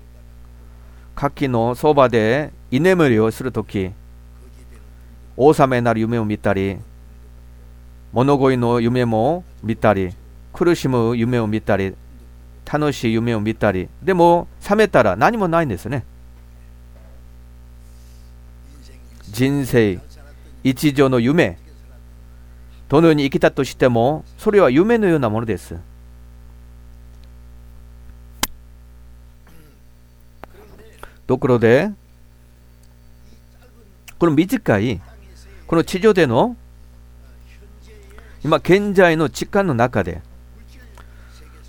[1.15, 3.91] 柿のそばで居眠りをするとき
[5.37, 6.79] 王様になる夢を見たり
[8.13, 10.15] 物乞いの夢も見たり
[10.53, 11.95] 苦しむ夢を見たり
[12.65, 16.05] 楽しい夢を見たりでも覚めたら何もないんですね。
[19.29, 19.99] 人生
[20.63, 21.59] 一条の夢
[22.89, 25.77] どのように生きたとしてもそれは夢のようなものです。
[31.27, 31.91] ところで
[34.19, 35.01] この短い
[35.67, 36.57] この地上での
[38.45, 40.21] 今現在の時間の中で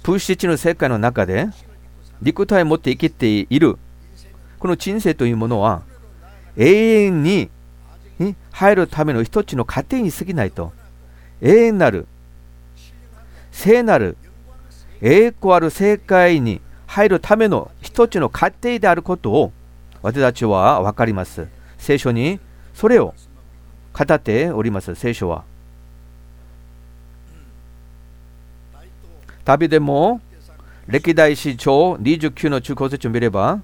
[0.03, 1.47] 物質の世界の中で
[2.21, 3.77] 肉体を持って生きている
[4.59, 5.83] この人生というものは
[6.57, 7.49] 永遠に
[8.51, 10.73] 入るための一つの過程に過ぎないと
[11.41, 12.07] 永遠なる
[13.51, 14.17] 聖なる
[15.01, 16.61] 栄光ある世界に
[16.95, 19.51] 入るための一つの過程であることを
[20.01, 21.45] 私たちは分かります。
[21.77, 22.39] 聖書に
[22.73, 23.13] それを
[23.91, 25.43] 語っております、聖書は。
[29.43, 30.21] 旅でも
[30.87, 33.59] 歴代史上29の中高節を見れば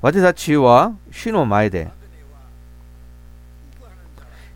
[0.00, 1.90] 私たちは主の前で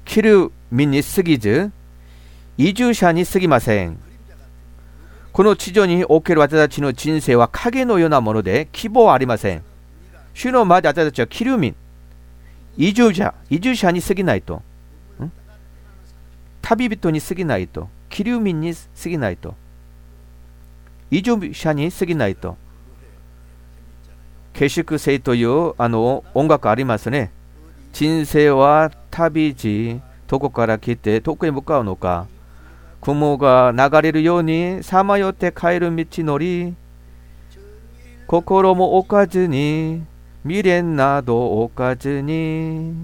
[0.07, 1.71] 切る身に過ぎず
[2.57, 4.10] 移住者に過ぎません。
[5.33, 9.63] この地上における私たちの人生は影のようなもので希望はありません。
[10.35, 11.77] 主の前で私たちはキルミン、
[12.77, 14.63] 移住者、移住者に過ぎないと。
[16.63, 17.89] 旅人に過ぎないと。
[18.09, 19.55] キリュ民に過ぎないと。
[21.11, 22.57] 移住者に過ぎないと。
[24.53, 27.33] 下宿性というあの音楽ありますね。
[27.93, 32.27] 人生は旅路、どこから来てどこへ向かうのか。
[33.01, 36.75] 雲が流れるようにさまよって帰る道のり
[38.27, 40.03] 心も置かずに
[40.45, 42.95] 未練など置かずに。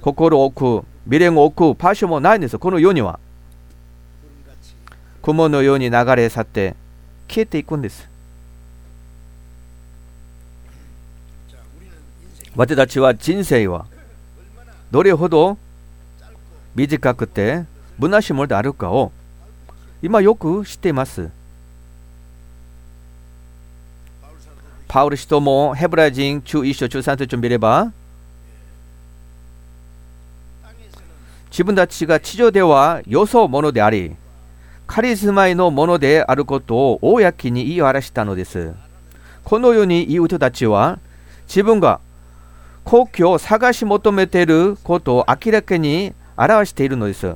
[0.00, 3.18] 心を置く未練を置く場所もないんですこの世には。
[5.22, 6.76] 雲のように流れ去って
[7.26, 8.06] 消えていくんです。
[12.54, 13.86] 私たちは人生は
[14.90, 15.58] どれほど
[16.74, 17.64] 短くて
[17.99, 19.11] 虚しいものであるかを
[20.01, 21.29] 今よく知っています。
[24.21, 24.49] 바울 사도도
[24.87, 27.91] パウル氏ともヘブライ人中1章中3節を見れば
[30.63, 31.03] 땅에서는
[31.51, 34.15] 自分たちが地上ではよそ者であり
[34.87, 38.73] カリスマイのものであることを公に言い表したのです。
[39.43, 40.99] このように言う人たちは
[41.47, 41.99] 自分が
[42.83, 47.35] 故郷を探し求めていることを明らかに表しているのです。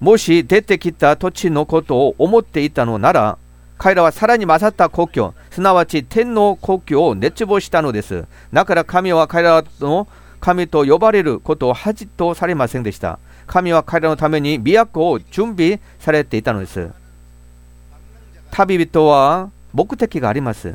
[0.00, 3.38] もし出てきた土地のことを思っていたのなら
[3.78, 8.24] 彼らはさらに勝った故郷、すなわち天の故郷を熱望したのです。
[8.52, 10.08] だから神は彼らの
[10.40, 13.18] 神と呼ばれることを恥とされませんでした。
[13.46, 16.90] 神は彼らのために都を準備されていたのです。
[18.50, 20.74] 旅人は目的があります。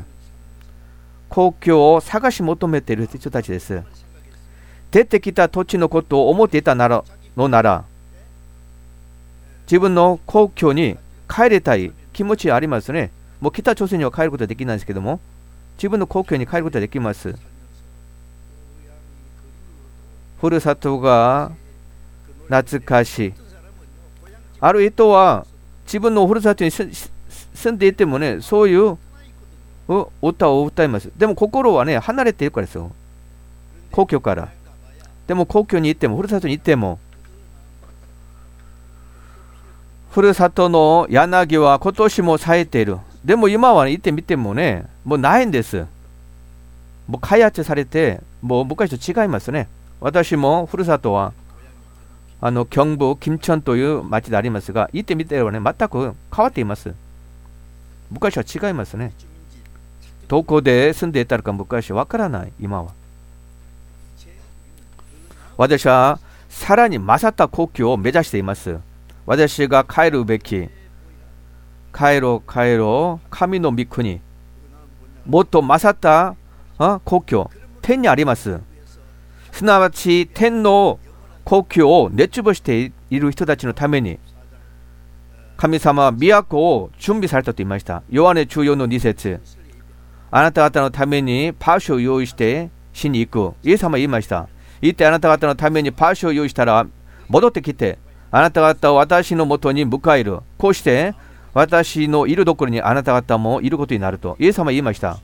[1.30, 3.82] 故郷を探し求めている人たちです。
[4.90, 7.04] 出てきた土地のことを思っていたなら
[7.36, 7.84] のなら、
[9.70, 10.96] 自分の故郷に
[11.28, 13.12] 帰りたい気持ちありますね。
[13.40, 15.20] もう北朝鮮には帰ることはできないですけども、
[15.76, 17.36] 自分の故郷に帰ることはできます。
[20.40, 21.52] ふるさとが
[22.48, 23.34] 懐かしい。
[24.58, 25.46] ある人は
[25.84, 28.98] 自分のふるさとに住んでいてもね、そういう
[30.20, 31.12] 歌を歌います。
[31.16, 32.90] でも心はね、離れているからですよ。
[33.92, 34.48] 故郷から。
[35.28, 36.98] でも故郷に行っても、ふるさとに行っても、
[40.11, 42.97] ふるさとの柳は今年も咲いている。
[43.23, 45.85] でも今は、ね、行ってみてもね、もうないんです。
[47.07, 49.67] もう開発されて、もう昔と違いますね。
[49.99, 51.33] 私もふるさとは、
[52.41, 56.93] あの、경북金천という町でありますが、行ってみてはね、全く変わっています。
[58.11, 59.13] 昔は違いますね。
[60.27, 62.91] どこで住んでいたのか昔はわからない、今は。
[65.57, 68.77] 私はさらに勝った故郷を目指しています。
[69.30, 70.68] 私が帰るべき、
[71.96, 74.20] 帰ろう帰ろう、神の御国、
[75.24, 76.34] もっと勝った
[76.78, 77.48] あ故郷、
[77.80, 78.58] 天にあります。
[79.52, 80.98] すなわち天の
[81.44, 84.18] 故郷を熱望している人たちのために、
[85.56, 88.02] 神様は都を準備されたと言いました。
[88.10, 89.40] ヨハネ中4の2節
[90.32, 93.54] あなた方のためにパーシを用意してしに行く。
[93.62, 94.48] イエス様は言いました。
[94.82, 96.84] 一体あなた方のためにパーシを用意したら
[97.28, 98.00] 戻ってきて、
[98.30, 100.40] あなた方を私のもとに迎える。
[100.58, 101.14] こうして
[101.52, 104.36] 私のいるところにあなた方もいることになると。
[104.38, 105.18] イエス様は言いました。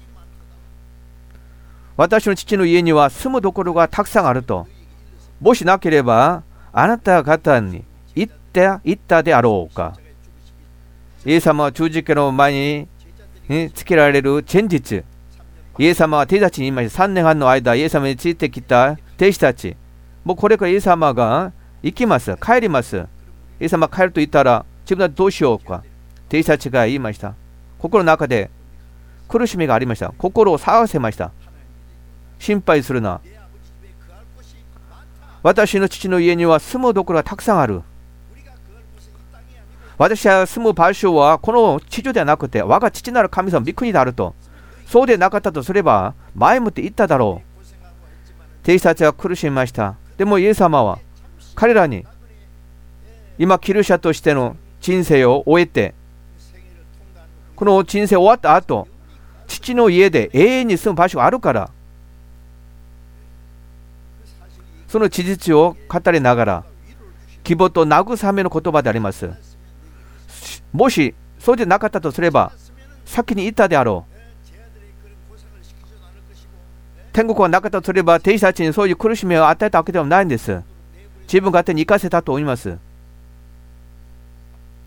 [1.96, 4.66] 私の父の家には住むところがたくさんあると。
[5.40, 6.42] もしなければ、
[6.72, 7.84] あなた方に
[8.14, 9.96] 言った、言ったであろうか。
[11.24, 12.88] イエス様は十字架の前に
[13.48, 15.04] えつけられる前日、
[15.78, 17.04] イエス様は弟子たちに言いました。
[17.04, 19.76] 3年半の間、イエス様についてきた弟子たち、
[20.24, 21.52] もうこれからイエス様が
[21.86, 22.36] 行きます。
[22.44, 23.06] 帰ります。
[23.60, 25.84] イエス様帰ると言ったら、自分はどうしようか。
[26.28, 27.34] 弟子たちが言いました。
[27.78, 28.50] 心の中で
[29.28, 30.12] 苦しみがありました。
[30.18, 31.30] 心を探せました。
[32.40, 33.20] 心配するな。
[35.44, 37.82] 私の父の家には住むところがたくさんある。
[39.96, 44.34] 私は住む場所はこの地上ではなくて我が父なる神様御国であると。
[44.86, 47.60] そうでなかったとすれば前もって言っただろう。
[48.64, 49.94] 弟子たちは苦しみました。
[50.16, 50.98] でもイエス様は
[51.56, 52.06] 彼らに
[53.38, 55.94] 今キルシャとしての人生を終えて
[57.56, 58.86] この人生終わった後
[59.48, 61.70] 父の家で永遠に住む場所があるから
[64.86, 66.64] その事実を語りながら
[67.42, 69.30] 希望と慰めの言葉であります。
[70.72, 72.52] もしそうでなかったとすれば
[73.04, 74.16] 先に言ったであろう。
[77.12, 80.60] 天国はなかったとすれば弟子たちにそういう苦しみを与えたわけではないんです。
[81.26, 82.78] 自分勝手に生かせたと思います。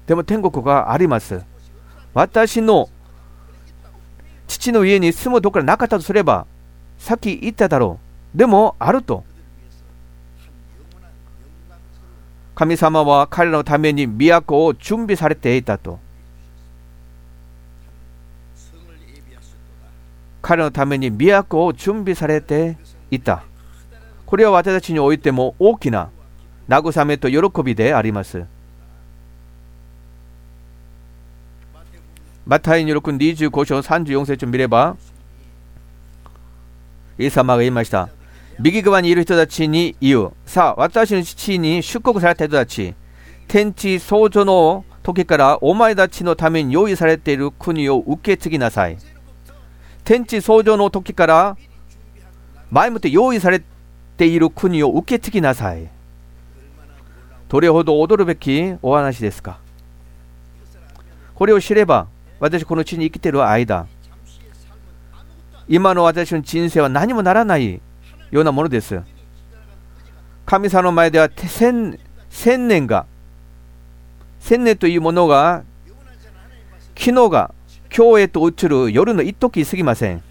[0.08, 1.42] でも天国があります。
[2.14, 2.90] 私の
[4.48, 6.48] 父の家に住むところなかったとすれば
[6.98, 8.00] さっき言っただろ
[8.34, 8.38] う。
[8.38, 9.24] でもあると。
[12.56, 16.00] 神様は彼らのために都を準備されていたと。
[20.42, 22.78] 彼のために都を準備されて
[23.12, 23.44] いた。
[24.26, 26.10] これは私たちにおいても大きな
[26.70, 28.46] 慰めと喜びであります
[32.46, 34.96] マタイに録25章34節を見れば
[37.18, 38.10] イエス様が言いました
[38.60, 42.96] 右側にいる人たちに言うさあ私の父に出国された人たち
[43.50, 48.98] 天地創造の時からお前たちのために用意されている国を受け継ぎなさい。
[50.04, 51.58] 天地創造の時から
[52.70, 53.64] 前もって用意され
[54.18, 55.90] ている国を受け継ぎなさい。
[57.50, 59.60] どれほど驚るべきお話ですか？
[61.34, 62.08] これを知れば
[62.40, 63.88] 私この地に生きている間
[65.68, 67.82] 今の私の人生は何もならない
[68.30, 69.02] ようなものです。
[70.46, 73.08] 神様の前では千千年が
[74.40, 75.64] 千年というものが
[76.96, 77.54] 昨日が
[77.96, 80.24] 今日へと移る夜の一時過ぎません？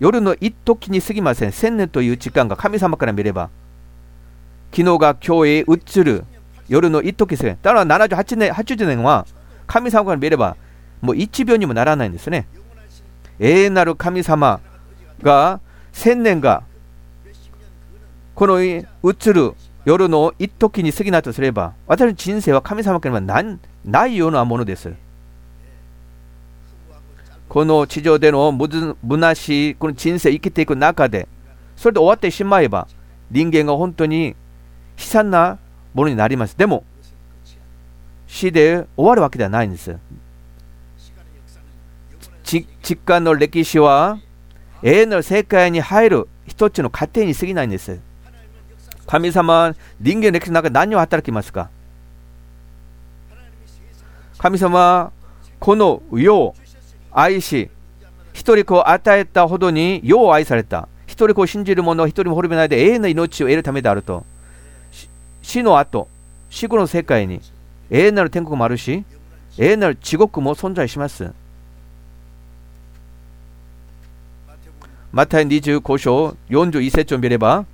[0.00, 1.52] 夜の一時に過ぎません。
[1.52, 3.50] 千年という時間が神様から見れば
[4.70, 6.24] 昨日が今日へ移る
[6.68, 7.50] 夜の一時過ぎ。
[7.50, 9.26] だから78年、80年は
[9.66, 10.56] 神様から見れば
[11.00, 12.46] もう1秒にもならないんですね。
[13.38, 14.60] 永遠なる神様
[15.22, 15.60] が
[15.92, 16.62] 千年が
[18.34, 18.84] この移
[19.32, 19.54] る
[19.84, 23.44] 夜の一時に過ぎないとすれば私の人生は神様からは
[23.84, 24.92] ないようなものです。
[27.48, 31.28] この地上でのむなしいこの人生生きていく中で
[31.76, 32.88] それで終わってしまえば
[33.30, 34.34] 人間が本当に
[34.96, 35.58] 悲惨な
[35.94, 36.56] ものになります。
[36.56, 36.84] でも
[38.26, 39.96] 死で終わるわけではないんです。
[42.44, 44.18] 実感の歴史は
[44.82, 47.98] 永遠の世界に入る一つの過程に過ぎないんです。
[49.06, 51.70] 神様は人間の歴史の中で何を働きますか？
[54.38, 55.12] 神様は
[55.58, 56.54] この世を
[57.10, 57.70] 愛し、
[58.32, 60.88] 一人子を与えたほどに世を愛された。
[61.06, 64.26] 一人子を信じる者は一人も滅びないで永遠の命を得るためであると。
[65.46, 66.08] 死の後、
[66.50, 67.40] 死後の世界に
[67.88, 69.04] 永遠なる天国もあるし、
[69.56, 71.32] 永遠なる地獄も存在します。
[75.12, 77.64] マタイ25章42節を見れば、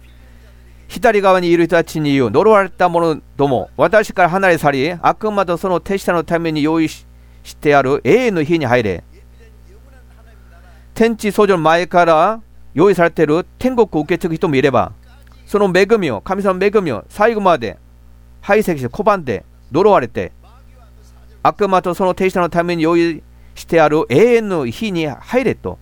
[0.86, 7.06] 左側にいる人たちに言う、呪われた者ども、私から離れ去り、悪魔とその手下のために用意し
[7.56, 9.02] てある永遠の日に入れ。
[10.92, 12.42] 天地創造の前から
[12.74, 14.92] 用意されている天国を受け継ぐ人もいれば、
[15.52, 17.76] その恵みを、神様の恵みを最後まで
[18.40, 20.32] 排斥して拒んで、呪われて
[21.42, 23.22] 悪魔とその手下のために用意
[23.54, 25.78] してある永遠の日に入れと。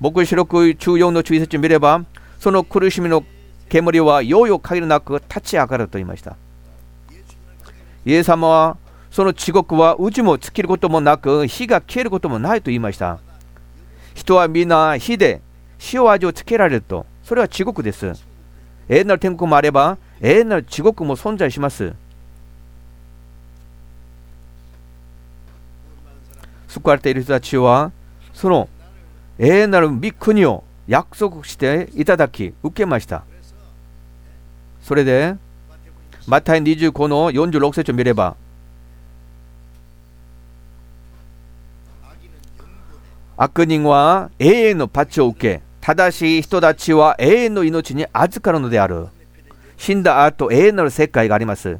[0.00, 2.04] 僕四六中4の注意説を見れば
[2.40, 3.24] その苦しみの
[3.68, 6.36] 煙はようよ限りなく立ち上がると言いました。
[8.04, 8.76] イエス様は
[9.12, 13.20] その地獄は宇宙も尽きることもなく火が消えることもないと言いました。
[14.16, 15.40] 人は皆火で
[15.92, 17.06] 塩味をつけられると。
[17.28, 18.06] それは地獄です
[18.88, 21.92] 永遠なる天国もあれば永遠なる地獄も存在します。
[26.68, 27.92] 救われている人たちは、
[28.32, 28.70] その
[29.38, 33.24] 永遠なる御国を約束していただき、受けました。
[34.82, 35.36] それで、
[36.26, 38.36] マタイ25の46節を見れば、
[43.36, 49.08] 悪人は永遠の罰を受け、正しい人たちは永遠の命に預かるのである。
[49.78, 51.78] 死んだ後永遠なる世界があります。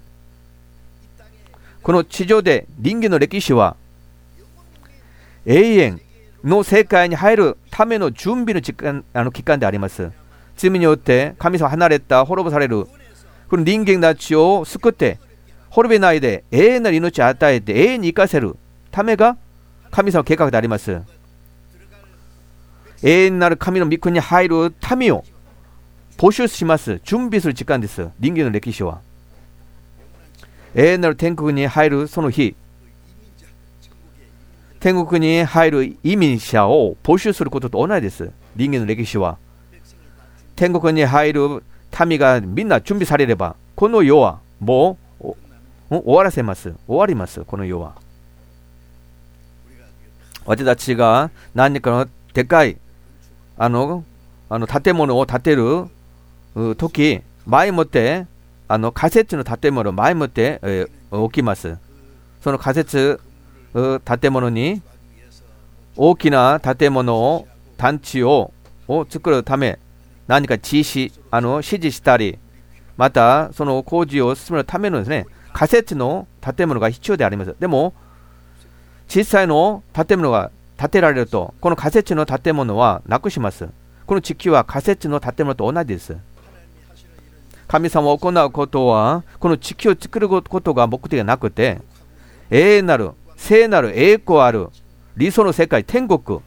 [1.83, 3.77] この地上で人間の歴史は
[5.45, 6.01] 永遠
[6.43, 10.11] の世界に入るための準備の時間あの期間であります。
[10.57, 12.87] 罪によって神様離れた滅ぼされる
[13.51, 15.19] この人間たちを救って
[15.69, 18.57] 滅びないで永遠なる命を与えて永遠に生かせる
[18.91, 19.37] ためが
[19.91, 21.18] 神様の計画であります。
[23.03, 25.25] 永遠なる神の御国に入る民を
[26.17, 27.01] 募集します。
[27.05, 28.09] 準備する時間です。
[28.19, 29.01] 人間の歴史は。
[30.75, 32.57] 永遠なる天国に入るその日、
[34.81, 38.31] 天国に入る移民者を募集することと同じです。
[38.57, 39.39] 人間の歴史は。
[40.57, 41.63] 天国に入る
[42.05, 45.37] 民がみんな準備されれば、この世はもう
[45.89, 46.75] 終わらせます。
[46.89, 47.45] 終わります。
[47.45, 47.95] この世は。
[50.45, 52.77] 私たちが何かのでかい
[53.59, 54.05] あの
[54.49, 55.87] あの建物を建てる
[56.77, 58.27] 時前もって
[58.69, 61.77] あの仮設の建物を前もってえ置きます。
[62.41, 63.21] その仮設
[63.75, 64.81] 建物に
[65.97, 68.53] 大きな建物を団地を
[68.87, 69.79] を作るため
[70.29, 72.39] 何か実施あの指示したり
[72.97, 77.57] またその工事を進めるためのですね仮設の建物が必要であります。
[77.59, 77.93] でも
[79.09, 83.69] 小さいの建物が建てられるとこの仮設の建物はなくします。
[84.07, 86.17] この地球は仮設の建物と同じです。
[87.67, 91.83] 神様を行うことは、この地球を作ることが目的ではなくて、
[92.51, 94.71] 永遠なる、聖なる栄光ある
[95.19, 96.41] 理想の世界、天国。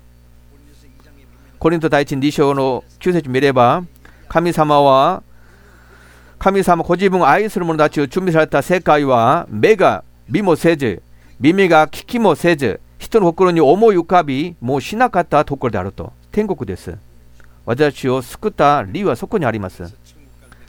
[1.59, 3.83] コリント第一2章の9節見れば、
[4.27, 5.21] 神様は、
[6.41, 11.03] 神様ご自分を愛する者たちを準備された世界は目が見もせず
[11.39, 16.13] 耳が聞きもせず人の心に思い浮かびもうしなかったところであると。
[16.31, 16.95] 天国です。
[17.65, 19.81] 私を救った理由はそこにあります。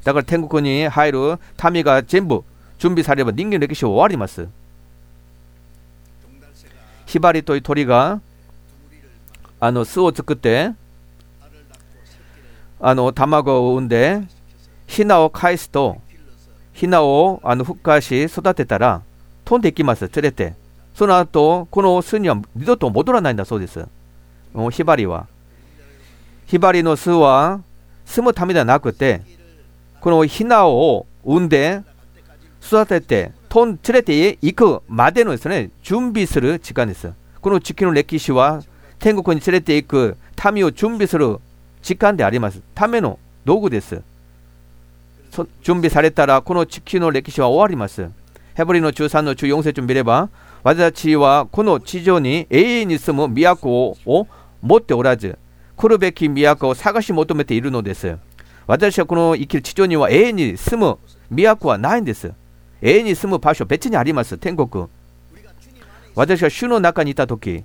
[0.02, 1.38] だから天国に入る
[1.70, 2.42] 民が全部
[2.78, 4.48] 準備されれば人間の歴史は終わります。
[7.04, 8.22] ヒバリという鳥が
[9.60, 10.72] あの巣を作って
[12.80, 14.22] あの卵を産んで
[14.86, 16.00] ヒナを返すと
[16.72, 19.02] ヒナをあの孵化し育てたら
[19.44, 20.08] 飛んでいきます。
[20.08, 20.61] 連れて。
[21.02, 23.84] その後この巣には二度と戻らないんだそうです。
[24.70, 25.26] ヒバリは。
[26.46, 27.60] ヒバリの巣は
[28.04, 29.22] 住むためではなくて
[30.00, 31.82] このヒナを産んで
[32.64, 37.12] 育てて飛ん連れて行くまでのですね準備する時間です。
[37.40, 38.62] この地球の歴史は
[39.00, 40.16] 天国に連れて行く
[40.52, 41.40] 民を準備する
[41.82, 42.62] 時間であります。
[42.76, 44.00] ための道具です。
[45.62, 48.08] 準備されたらこの地球の歴史は終わります。
[48.54, 50.28] ヘブリの13の14節を見れば
[50.62, 54.28] 私はこの地上に永遠に住む都を
[54.60, 55.38] 持っておらず
[55.76, 58.18] 来るべき都を探し求めているのです。
[58.66, 60.98] 私はこの生きる地上には永遠に住む
[61.30, 62.32] 都はないんです。
[62.80, 64.38] 永遠に住む場所別にあります。
[64.38, 64.86] 天国。
[66.14, 67.64] 私は主の中にいた時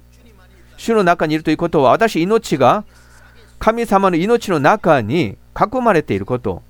[0.77, 2.85] 主の中にいるということは私命が
[3.59, 6.63] 神様の命の中に囲まれていること。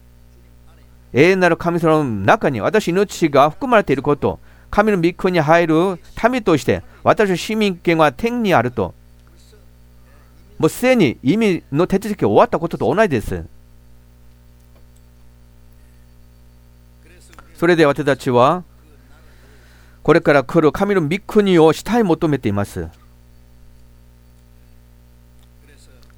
[1.13, 4.39] 永遠なる神様の中に私命が含まれていること。
[4.69, 5.99] 神の御国に入る
[6.31, 8.93] 民として私の市民権は天にあると
[10.57, 13.45] もうすでに意味の手続きが終わったことと同じです
[17.55, 18.63] それで私たちは
[20.03, 22.87] これから来る神の御国をしたい求めています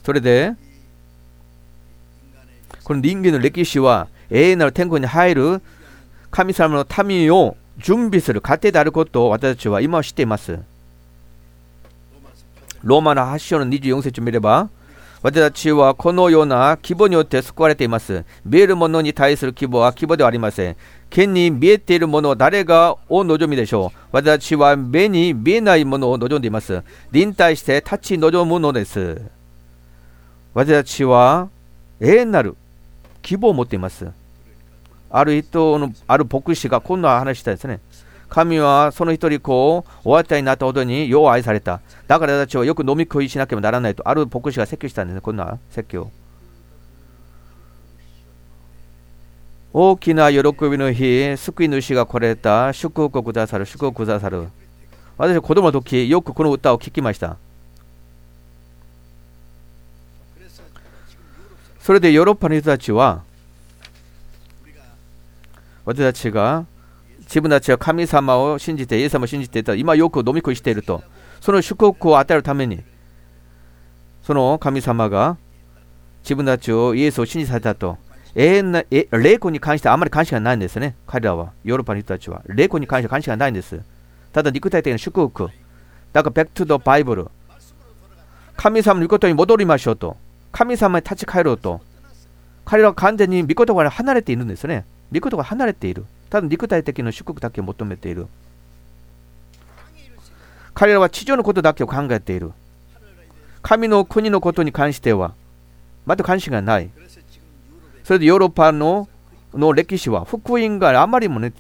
[0.04, 0.54] それで
[2.84, 5.62] この人間の歴史は永遠なる天国に入る
[6.32, 10.60] 神様の民を準備する過程であることを私たちは今知っています。
[12.84, 14.70] ローマの8章の24節を見れば、
[15.22, 18.24] 私たちはこのような規模によって救われています。
[18.46, 20.78] 見えるものに対する規模は規模ではありません。
[21.10, 24.00] 剣に見えているものを誰がを望みでしょう。
[24.12, 26.84] 私たちは目に見えないものを望んでいます。
[27.12, 29.22] 臨対して立ち望むのです。
[30.54, 31.50] 私たちは
[32.00, 32.56] 永遠なる
[33.22, 34.19] 希望を持っています。
[35.10, 37.80] ある人の、ある牧師がこんな話したですね。
[38.30, 41.82] 神はその一人子をお与えになったほどによう愛された。
[42.08, 46.12] だから私はよく飲み食いしなければならないと、ある牧師が説教したんですね、こんな説教。
[49.72, 54.48] 大きな喜びの日、救い主が来れた、祝福をくださる、祝福をくださる。
[55.18, 57.38] 私は子供の時、よくこの歌を聴きました。
[61.80, 63.24] それでヨーロッパの人たちは、
[65.90, 66.68] 私たちが
[67.22, 71.02] 自分たちは神様を信じて、イエス様を信じていた今よく飲み食いしていると、
[71.42, 72.84] その祝福を与えるために、
[74.22, 75.38] その神様が
[76.22, 77.98] 自分たちをイエスを信じさせたと、
[78.36, 80.96] 永遠な霊魂に関してあまり関心がないんですね。
[81.08, 82.44] 彼らは、ヨーロッパの人たちは。
[82.46, 83.82] 霊魂に関して関心がないんです。
[84.32, 85.50] ただ肉体的な祝福。
[86.14, 87.32] だから、バックトゥドバイブル。
[88.56, 90.18] 神様の御事に戻りましょうと。
[90.52, 91.82] 神様に立ち返ろうと。
[92.64, 94.86] 彼らは完全に御事から離れているんですね。
[95.12, 96.06] 御事が離れている。
[96.30, 98.28] ただ肉体的な祝福だけを求めている。
[100.74, 102.52] 彼らは地上のことだけを考えている。
[103.62, 105.34] 神の国のことに関しては、
[106.06, 106.90] まだ関心がない。
[108.04, 109.08] それでヨーロッパの
[109.54, 111.54] の歴史は福音があまりもね、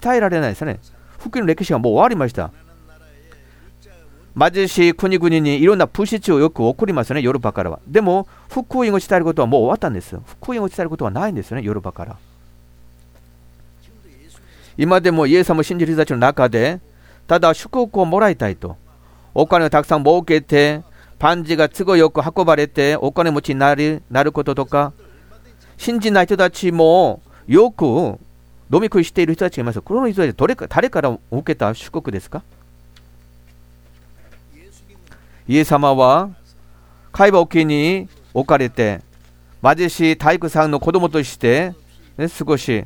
[0.00, 0.80] 伝えられないですね。
[1.18, 2.50] 福音の歴史はもう終わりました。
[4.38, 7.80] 貧しい国々にいろんなプシチをよく起こりますね、ヨーロッパからは。
[7.86, 10.18] でも、福音を伝えることはもう終わったんです。
[10.40, 12.16] 福音を伝えることはないんですね、ヨーロッパから。
[14.76, 16.80] 今でもイエス様を信じる人たちの中で、
[17.26, 18.76] ただ祝福をもらいたいと、
[19.34, 20.82] お金をたくさん儲けて、
[21.18, 24.92] パンジが都合よく運ばれて、お金持ちになるなることとか、
[25.76, 28.18] 信じない人たちもよく飲
[28.80, 29.80] み食いしている人たちがいます。
[29.80, 32.42] この人たちどれか誰から受けた祝福ですか
[35.48, 36.30] イエス様は
[37.10, 39.00] 会話沖に置かれて
[39.62, 41.74] 貧しい体育さんの子供として、
[42.16, 42.84] ね、過ごし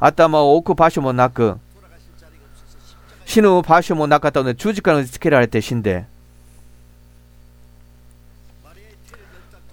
[0.00, 1.58] 頭を置く場所もなく
[3.24, 6.06] 死ぬ場所もなかったので十字架につけられて死んで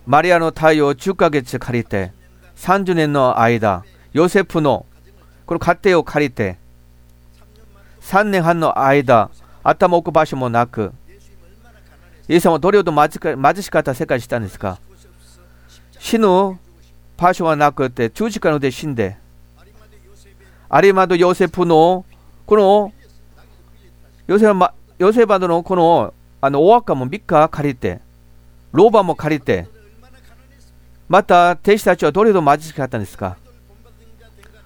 [0.05, 2.11] マリアの太陽を10ヶ月借りて
[2.57, 4.86] 30年の間ヨセフの
[5.45, 6.57] この家庭を借りて
[8.01, 9.30] 3年半の間
[9.63, 10.91] 頭を置く場所もなく
[12.28, 14.80] イエス様はどれほど貧しかった世界にしたんですか？
[15.99, 16.59] 死ぬ
[17.17, 19.17] 場所はなくて十字架ので死んで
[20.72, 22.05] 有馬とヨセフの
[22.45, 22.91] この
[24.28, 27.99] ヨセバヨセバのこのあのお墓も3日借りて
[28.72, 29.68] ローバも借りて
[31.07, 33.38] また弟子たちはどれほど貧しかったんですか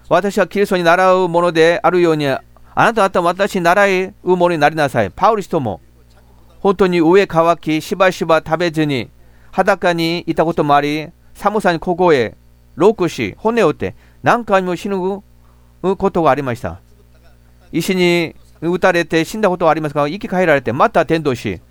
[0.07, 2.41] 私はキリストに習うものであるようにあ
[2.75, 5.11] なた方も私に習うものになりなさい。
[5.11, 5.81] パウル人も
[6.61, 9.09] 本当に上乾きしばしば食べずに
[9.51, 12.35] 裸にいたこともあり寒さに凍え
[12.75, 14.97] ロークし骨を折って何回も死ぬ
[15.81, 16.79] ことがありました。
[17.71, 21.61] 石に撃たれて死んだことはありますが生き返られてまた転倒し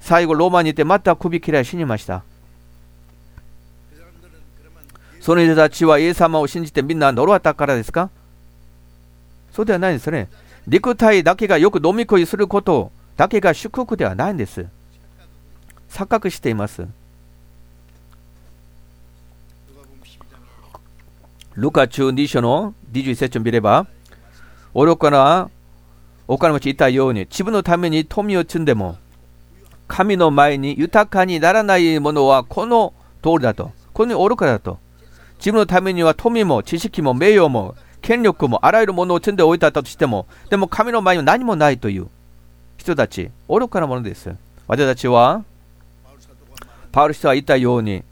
[0.00, 2.22] 最後ローマに行ってまた首切られ死にました。
[5.20, 8.08] その人たちはイエス様を信じてみんな呪わったからですか？
[9.52, 10.28] そうではないですね。
[10.66, 14.66] 肉体だけがよく飲み食いすることだけが祝福ではないんです。
[15.90, 16.86] 錯覚しています。
[21.56, 23.86] ルカ中2章の21節を見れば、
[24.74, 25.50] 愚かな
[26.26, 28.96] お金持ちいたように自分のために富を積んでも、
[29.86, 33.72] 神の前に豊かにならないものはこの通りだと。
[33.92, 34.78] この愚かだと。
[35.38, 42.08] 自分のためには富も知識も名誉も権力もあらゆるものを積んでおいたとしても、でも神の前には何もないという
[42.76, 44.34] 人たち、愚かなものです。
[44.66, 45.44] 私たちは、
[46.92, 48.04] パウル人は言ったように、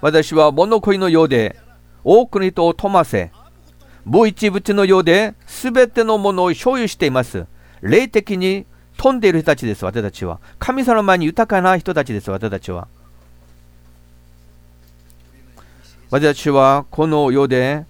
[0.00, 1.56] 私は物乞いのようで、
[2.04, 3.30] 多くの人を富ませ、
[4.04, 7.46] 無一物のようで、すべてのものを所有しています。
[7.82, 10.40] 霊的に飛んでいる人たちです、私たちは。
[10.58, 12.88] 神様の前に豊かな人たちです、私たちは。
[16.10, 17.84] 私たちはこの世で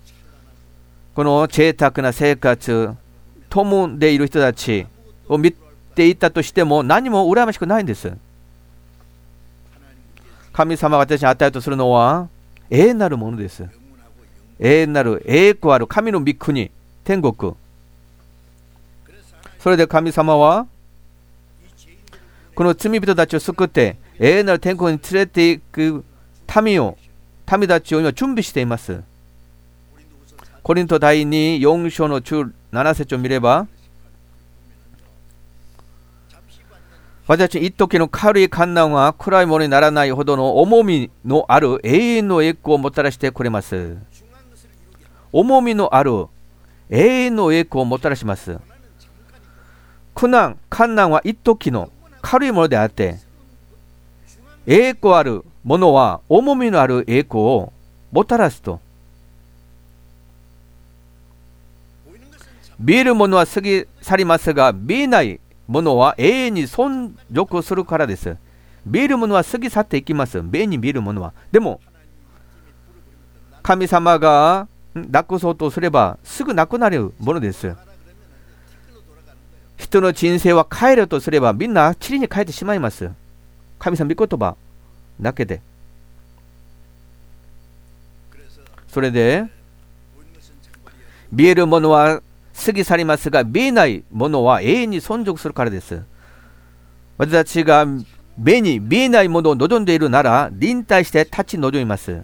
[1.15, 2.95] この贅沢な生活、
[3.49, 4.87] 富んでいる人たち
[5.27, 5.53] を見
[5.95, 8.13] ていたとしても何も羨ましくないんです。
[10.53, 12.29] 神様が私に与えるとするのは
[12.69, 13.65] 永遠なるものです。
[14.61, 16.71] 永遠なる栄光ある神の御国、
[17.03, 17.55] 天国。
[19.59, 20.67] それで神様は
[22.55, 26.05] この罪人たちを救って永遠なる天国に連れて行く
[26.63, 26.99] 民を
[27.51, 29.03] 民たちを今準備しています。
[30.63, 33.67] コリント第2 4章の17節を見れば
[37.27, 43.97] 私たち一時の軽い観難は暗いものにならないほどの重みのある永遠の栄光をもたらしてくれます。
[45.33, 46.27] 重みのある
[46.89, 48.59] 永遠の栄光をもたらします。
[50.15, 53.19] 苦難、観難は一時の軽いものであって、
[54.67, 57.73] 栄光あるものは重みのある栄光を
[58.13, 58.81] もたらすと。
[62.79, 68.37] 見えるものは過ぎ去りますが、見えないものは永遠に存続するからです。
[68.87, 70.43] 見えるものは過ぎ去っていきます。
[70.43, 71.33] 目に見えるものは。
[71.53, 71.81] でも、
[73.63, 77.75] 神様がなくそうとすればすぐなくなるものです。
[79.77, 83.11] 人の人生は帰るとすればみんな地理に帰ってしまいます。
[83.79, 84.57] 神様御言葉
[85.21, 85.63] だけで。
[88.89, 89.47] それで、
[91.31, 92.23] 見えるものは
[92.65, 96.03] 過ぎ去りますが、見えないものは永遠に存続するからです。
[97.17, 97.87] 私たちが
[98.37, 102.23] 目に見えないものを望んでいるなら、臨退して立ち望みます。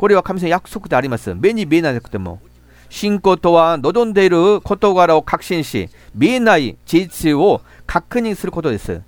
[0.00, 1.34] これは神様約束であります。
[1.34, 2.40] 目に見えなくても。
[2.88, 9.02] 信仰とは望んでいる事柄を確信し、見えない事実を確認することです。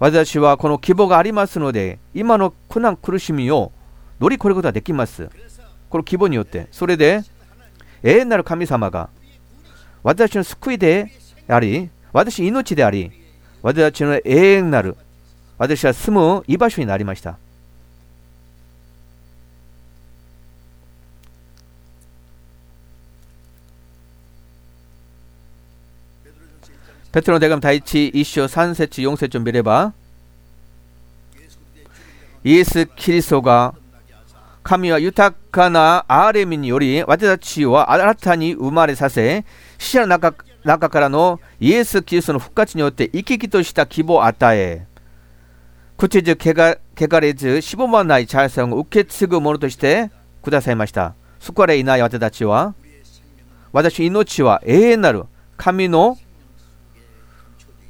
[0.00, 3.70] 私はこの希望がありますので、今の苦難、苦しみを
[4.18, 5.30] 乗り越えることができます。
[5.88, 6.66] この希望によって。
[6.72, 7.22] それで、
[8.02, 9.08] 永遠なる神様が
[10.02, 11.12] 私の救いで
[11.46, 13.12] あり、私の命であり、
[13.62, 14.96] 私の永遠なる、
[15.58, 17.38] 私は住む居場所になりました。
[27.12, 29.92] ペトロの手紙第1、1章3節4節を見れば、
[32.42, 33.74] イエス・キリストが
[34.62, 39.44] 神は豊かな憐れみにより私たちを新たに生まれさせ、
[39.76, 40.34] 死者の中
[40.64, 44.86] 中からのイエス・キリストの復活によって生き生きとした希望を与え、
[45.98, 50.10] 口じ汚れず、しぼまない財産を受け継ぐものとして
[50.42, 51.14] くださいました。
[51.38, 52.74] そこでいない私たちは、
[53.70, 55.24] 私命は永遠なる
[55.58, 56.16] 神の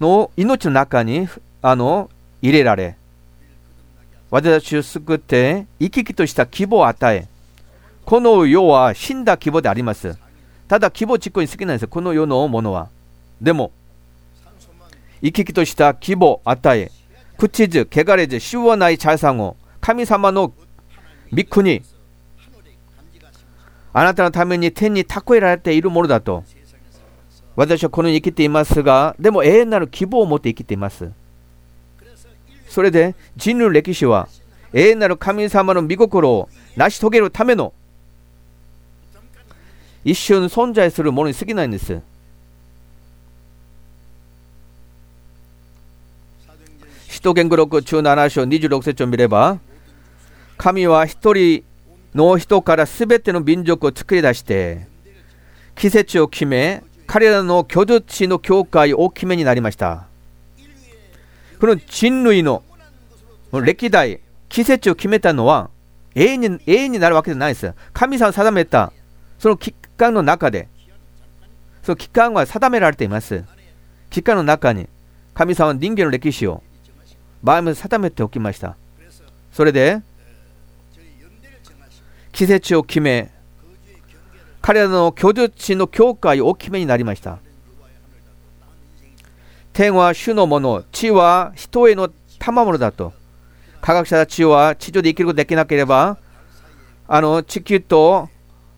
[0.02, 1.28] の命の中に
[1.62, 2.10] あの
[2.42, 2.96] 入れられ、
[4.30, 7.28] 私たちを救って生き生きとした希望を与え、
[8.04, 10.18] この世は死んだ希望であります。
[10.66, 12.88] ただ希望実行に好きなんですよ、この世のものは。
[13.40, 13.70] でも、
[15.22, 16.90] 生き生きとした希望を与え、
[17.38, 20.52] 朽ちず、汚れず、しわない財産を神様の
[21.32, 21.82] 御国、
[23.92, 26.42] あなたのために天に蓄えられているものだと。
[27.54, 31.10] 私はこの世に生きていますが、でも永遠なる希望を持って生きています。
[32.68, 34.28] それで人類歴史は
[34.72, 37.74] 永遠なる神様の御心を成し遂げるための
[40.04, 42.00] 一瞬存在するものに過ぎないんです。
[47.08, 49.58] 使徒言語録17章26節を見れば
[50.56, 51.62] 神は一人
[52.14, 54.86] の人からすべての民族を作り出して
[55.76, 56.82] 季節を決め
[57.12, 60.06] 彼らの居住地の境界大きめになりました。
[61.60, 62.62] この人類の
[63.52, 65.68] 歴代季節を決めたのは
[66.14, 67.74] 永遠に永遠になるわけじゃないです。
[67.92, 68.94] 神様を定めた
[69.38, 70.68] その期間の中で
[71.82, 73.44] その期間は定められています。
[74.08, 74.88] 期間の中に
[75.34, 76.62] 神様は人間の歴史を
[77.42, 78.74] 場合も定めておきました。
[79.52, 80.00] それで
[82.32, 83.30] 季節を決め
[84.62, 87.38] 彼らの居住地の教会をお決めになりました。
[89.72, 93.12] 天は主のもの、地は人への賜物だと。
[93.80, 96.16] 科学者たちは地上で生きることできなければ、
[97.08, 98.28] あの地球と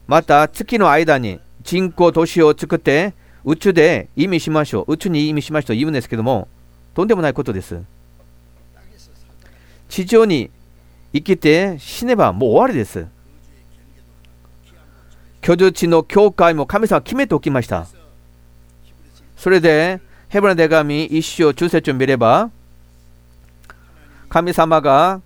[0.07, 3.13] また月の間に人工都市を作って
[3.45, 4.95] 宇宙で意味しましょう。
[4.95, 6.49] 宇宙に意味しましょうと言うんですけども、
[6.95, 7.83] とんでもないことです。
[9.91, 10.51] 地上に
[11.13, 13.07] 生きて死ねばもう終わりです。
[15.45, 17.87] 居住地の教会も神様は決めておきました。
[19.37, 22.51] それでヘブラの手紙一章中節を見れば
[24.31, 25.21] 神様が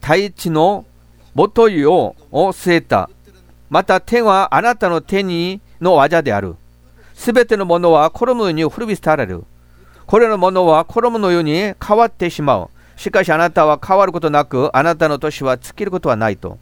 [0.00, 0.86] 大地の
[1.34, 3.10] もといを据えた。
[3.68, 6.56] また天はあなたの手にの技である。
[7.12, 9.44] すべてのものは衣のように古び廃られる。
[10.06, 12.70] これらのものは衣のように変わってしまう。
[12.96, 16.58] しかしあなたは変わることなく、あなたの年は尽きることはないと。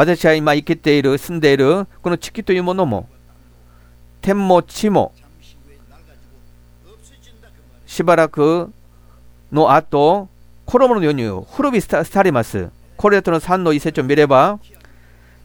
[0.00, 3.06] 私は今生きている、住んでいるこの地球というものも、
[4.22, 5.12] 天も地も、
[7.84, 8.72] しばらく
[9.52, 10.30] の後、
[10.64, 12.70] 衣のように古び廃れます。
[12.96, 14.58] これとの3の一節を見れば、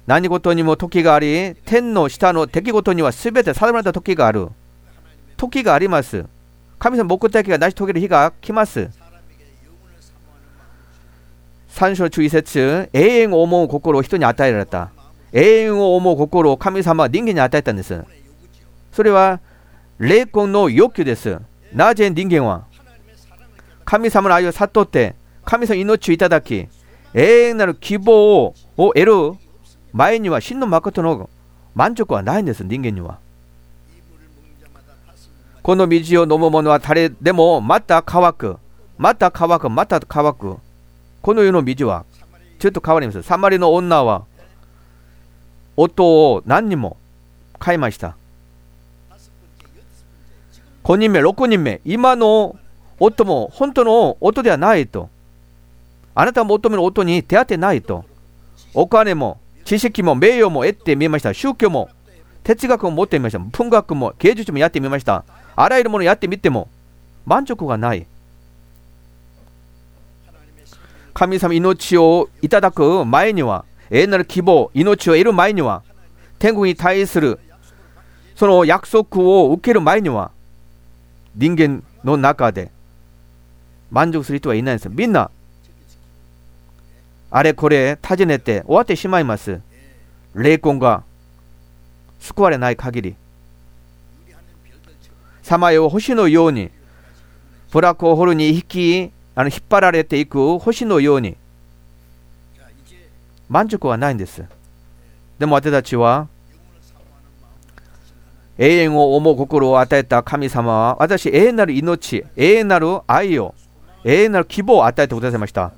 [0.08, 4.48] 何事にも時があり、天の下の出来事には全て定められた時がある。
[5.36, 6.26] 時があります。
[6.80, 8.90] 神様目的が成し遂げる日が来ます。
[11.76, 14.92] 三章中一節永遠を思う心を人に与えられた。
[15.34, 18.02] 永遠を思う心を神様は人間に与えたんです。
[18.94, 19.42] それは
[20.00, 21.38] 霊魂の欲求です。
[21.74, 22.64] なぜ人間は？
[23.84, 26.70] 神様の愛を悟って神様の命をいただき
[27.14, 29.14] 永遠なる希望を得る
[29.92, 31.30] 前には真の誠の
[31.74, 33.20] 満足はないんです、人間には。
[35.62, 38.56] この水を飲む者は誰でもまた乾く。
[38.98, 39.70] また乾く。
[39.70, 40.56] また乾く。
[41.26, 42.06] この世の水は
[42.60, 43.24] ちょっと変わります。
[43.24, 44.26] サマリの女は
[45.76, 46.98] 音を何人も
[47.58, 48.16] 買いました。
[50.84, 52.56] 5人目、6人目、今の
[53.00, 55.10] 音も本当の音ではないと。
[56.14, 58.06] あなたが求める音に出会ってないと。
[58.76, 61.34] お金も知識も名誉も得てみました。
[61.34, 61.90] 宗教も
[62.44, 63.40] 哲学も持ってみました。
[63.40, 65.26] 文学も芸術もやってみました。
[65.56, 66.70] あらゆるものやってみても
[67.26, 68.06] 満足がない。
[71.16, 75.82] 神様命をいただく前には、永遠なる希望、命を得る前には、
[76.38, 77.40] 天国に対する
[78.36, 80.32] その約束を受ける前には、
[81.36, 82.70] 人間の中で
[83.92, 84.90] 満足する人はいないんです。
[84.90, 85.32] みんな、
[87.32, 89.62] あれこれ尋ねて終わってしまいます。
[90.34, 91.04] 霊魂が
[92.20, 93.16] 救われない限り。
[95.42, 96.72] さまよ星のように
[97.72, 101.36] ブラックホールに引きあの引っ張られていく星のように
[103.50, 104.44] 満足はないんです
[105.38, 106.28] でも私たちは
[108.58, 113.54] 永遠を思う心を与えた神様は私永遠なる命永遠なる愛を
[114.06, 115.74] 永遠なる希望を与えてくださいました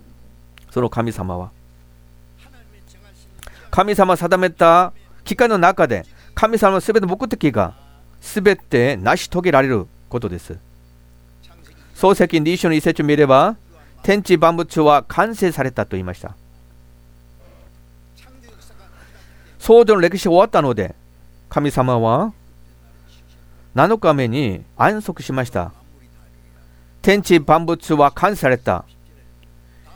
[0.69, 1.49] その神様は
[3.71, 4.93] 神様定めた
[5.23, 6.05] 期間の中で
[6.35, 7.73] 神様のすべての目的が
[8.21, 10.57] すべて成し遂げられることです。
[11.97, 13.57] 創世記2章の一節を見れば、
[14.03, 16.35] 天地万物は完成されたと言いました。
[19.57, 20.93] 創造の歴史が終わったので、
[21.49, 22.33] 神様は
[23.73, 25.71] 7日目に安息しました。
[27.01, 28.85] 天地万物は完成された。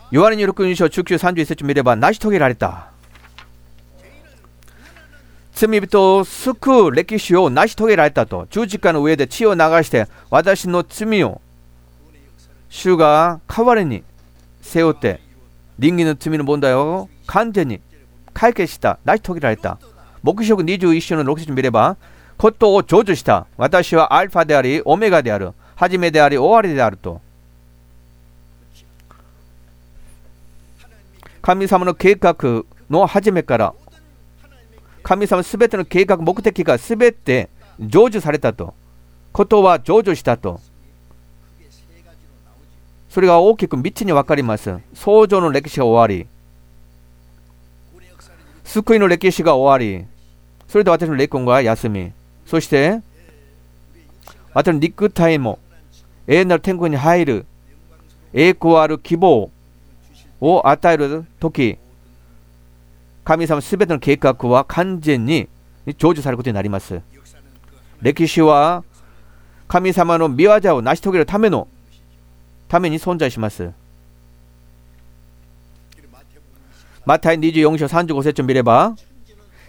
[0.10, 2.88] ヨハネに6章19、31節を見れば成し遂げられた。
[5.54, 11.40] 罪人を救う歴史を成し遂げられたと十字架の上で血を流して私の罪を
[12.72, 14.02] 主が代わりに
[14.62, 15.20] 背負って
[15.78, 17.82] 人間の罪の問題を完全に
[18.34, 19.78] 解決した成し遂げられた
[20.24, 21.98] 目標21章の6節見れば
[22.38, 27.22] ことを成就した私はアルファでありオメガである初めであり終わりであると
[31.42, 33.74] 神様の計画の初めから
[35.04, 37.50] 神様すべての計画目的がすべて
[37.80, 38.74] 成就されたと
[39.34, 40.62] ことは成就したと
[43.12, 44.74] それが大きく3つに分かります。
[44.94, 46.28] 創造の歴史が終わり、
[48.64, 50.06] 救いの歴史が終わり、
[50.70, 52.14] それで私の霊魂が休み、
[52.46, 53.02] そして
[54.54, 55.60] 私の肉体も
[56.26, 57.46] 永遠なる天国に入る
[58.34, 59.52] 栄光ある希望
[60.40, 61.78] を与える時
[63.26, 65.50] 神様すべての計画は完全に
[65.86, 67.02] 成就されることになります。
[68.02, 68.86] 歴史は
[69.68, 71.68] 神様の見業を成し遂げるための
[72.72, 73.70] ために存在します。
[77.06, 78.96] マタイ24章35節を見れば、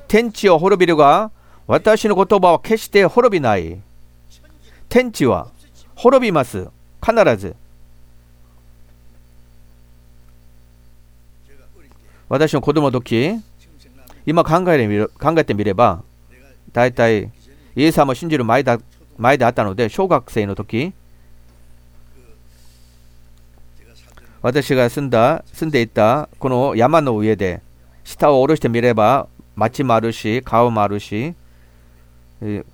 [0.07, 1.33] 天地を滅びるが、
[1.67, 3.81] 私の言葉は決して滅びない。
[4.89, 5.51] 天地は
[5.97, 6.69] 滅びます。
[7.05, 7.57] 必ず。
[12.29, 13.35] 私の子供の時、
[14.27, 16.05] 今考えてみる考えてみれば、
[16.73, 17.33] 大体、
[17.75, 18.79] イエス様を信じる前だ
[19.19, 20.93] 前であったので、小学生の時、
[24.43, 27.62] 私が住んだ、住んでいたこの山の上で、
[28.03, 31.34] 下を下ろしてみれば、町もあるし、川もあるし、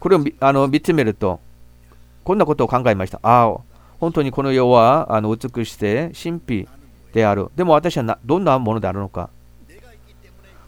[0.01, 1.41] これをあの見つめると、
[2.25, 3.21] こんなことを考えました。
[3.23, 3.59] ああ、
[4.01, 6.69] 本当にこの世はあの美しくて神秘
[7.13, 7.49] である。
[7.55, 9.29] でも私はどんなものであるのか。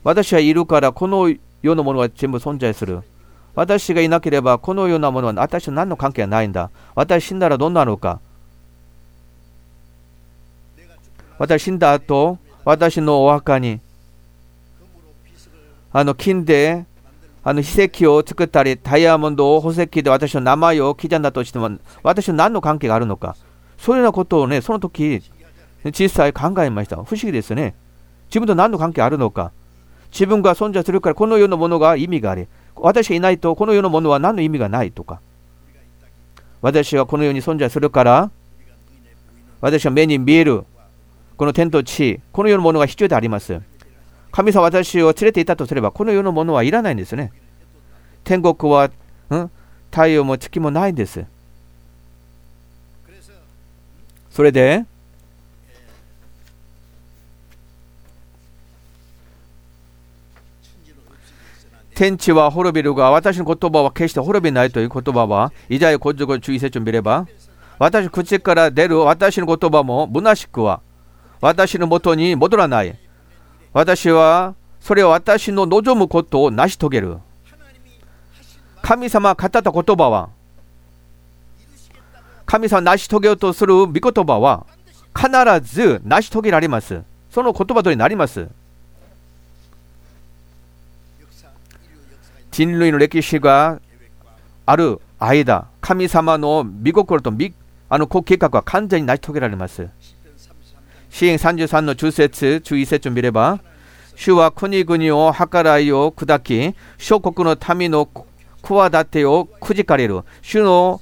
[0.03, 3.03] 私はいるから、この世のものは全部存在する。
[3.55, 6.70] 私がいなければ、このようなものは私と何の関係はないんだ。
[6.94, 8.20] 私死んだらどんなのか。
[11.41, 12.36] 私死んだ後、
[12.66, 13.80] 私のお墓に、
[15.91, 16.84] あの金で、
[17.43, 23.36] あの秘石を作ったり、ダイヤモンドを宝石で私の名前を刻んだとしても、私は何の関係があるのか。
[23.78, 25.22] そういうようなことをね、その時、
[25.99, 26.97] 実際考えました。
[26.97, 27.74] 不思議ですね。
[28.26, 29.51] 自分と何の関係あるのか。
[30.12, 35.22] 自分が存在するから、この世のものが意味があり、私がいないと、この世のものは何の意味がないとか。
[36.61, 38.30] 私はこの世に存在するから、
[39.62, 40.66] 私は目に見える
[41.41, 43.62] この天と地、この世のものが必要であります。
[44.30, 47.32] 神様私を連れていたとすれば、この世のものはいらないんですね。
[48.24, 48.91] 天国は、
[49.30, 49.51] うん、
[49.91, 51.24] 太陽も月もないんです。
[54.30, 54.84] それで、
[61.95, 67.26] 天地は滅びるが、私の言葉は決して滅びないという言葉は、イザヤ55注意説を見れば、
[67.78, 70.82] 私口から出る私の言葉も虚しくは
[71.41, 72.99] 私のもとに戻らない。
[73.72, 77.18] 私は、それは私の望むことを成し遂げる。
[78.82, 80.30] 神様が語った言葉は、
[82.47, 84.66] 神様成し遂げようとする御言葉は、
[85.14, 85.28] 必
[85.62, 87.03] ず成し遂げられます。
[87.30, 88.49] その言葉とになります。
[92.51, 93.80] 人類の歴史が
[94.66, 97.32] ある間、神様の御心と
[97.88, 99.88] あの計画は完全に成し遂げられます。
[101.11, 103.61] シーン33の10節注意節を見れば、
[104.15, 108.09] 主は国々を計らいを砕き、諸国の民の
[108.63, 110.23] 企てをくじかれる。
[110.43, 111.01] 主の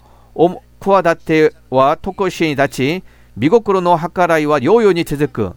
[0.81, 3.05] 企ては特しに立ち、
[3.37, 5.53] 美心の計らいは療養に続く。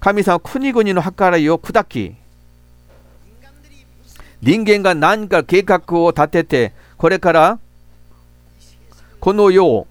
[0.00, 2.14] 神様は国々の計らいを砕き、
[4.42, 7.58] 人間が何か計画を立てて、これから
[9.18, 9.86] この世を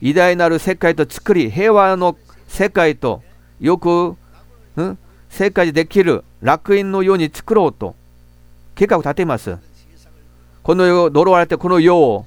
[0.00, 2.16] 偉大なる世界と作り、平和の
[2.48, 3.22] 世界と、
[3.60, 4.16] よく、
[4.76, 4.98] うん、
[5.28, 7.94] 世界でできる楽園のように作ろうと、
[8.74, 9.58] 計画を立てます。
[10.62, 12.26] この世を、呪われてこの世を、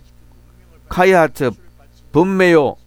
[0.87, 1.51] 開発、
[2.11, 2.77] 文明を、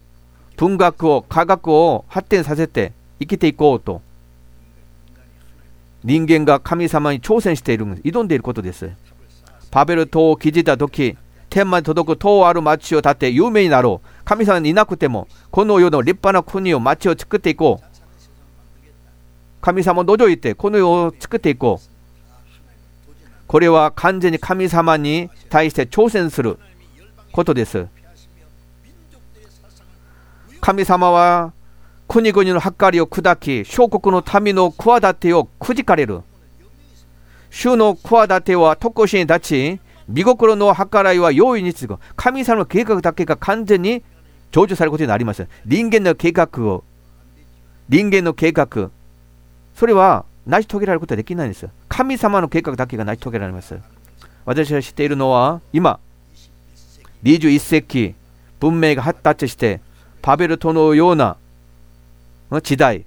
[0.56, 4.02] 文学を、科学を発展させて生きていこうと、
[6.04, 8.90] 人間が神様に挑戦している、挑んでいることです。
[9.72, 11.16] パベル島を築いたとき、
[11.56, 14.08] 天ま届く塔ある町を建て有名になろう。
[14.26, 17.86] 神様にいなくても、この世の立派な国を町を作っていこう。
[19.62, 23.46] 神様の土いて、この世を作っていこう。
[23.46, 26.58] これは完全に神様に対して挑戦する
[27.32, 27.86] ことです。
[30.60, 31.54] 神様は
[32.06, 36.20] 国々の計りを砕き、小国の民の企てをくじかれる。
[37.48, 39.80] 主の企ては特しに立ち、
[40.12, 44.02] 御心の計らいは容易に継ぐ神様の計画だけが完全に
[44.52, 46.84] 成就されることになります人間の計画を
[47.88, 48.90] 人間の計画、
[49.76, 51.68] それは成し遂げられることはできないんです。
[51.88, 53.78] 神様の計画だけが成し遂げられます。
[54.44, 56.00] 私が知っているのは、今、
[57.22, 58.14] 21世紀、
[58.58, 59.80] 文明が発達して、
[60.20, 61.36] バベルトのような
[62.62, 63.04] 時代、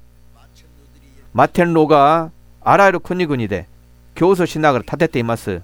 [1.33, 2.31] マテンロが
[2.61, 3.67] あらゆる国々で
[4.15, 5.61] 競争しながら建てています。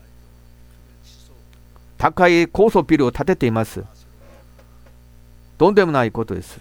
[1.97, 3.83] 高い高層ビルを建てています。
[5.57, 6.59] とんでもないことです。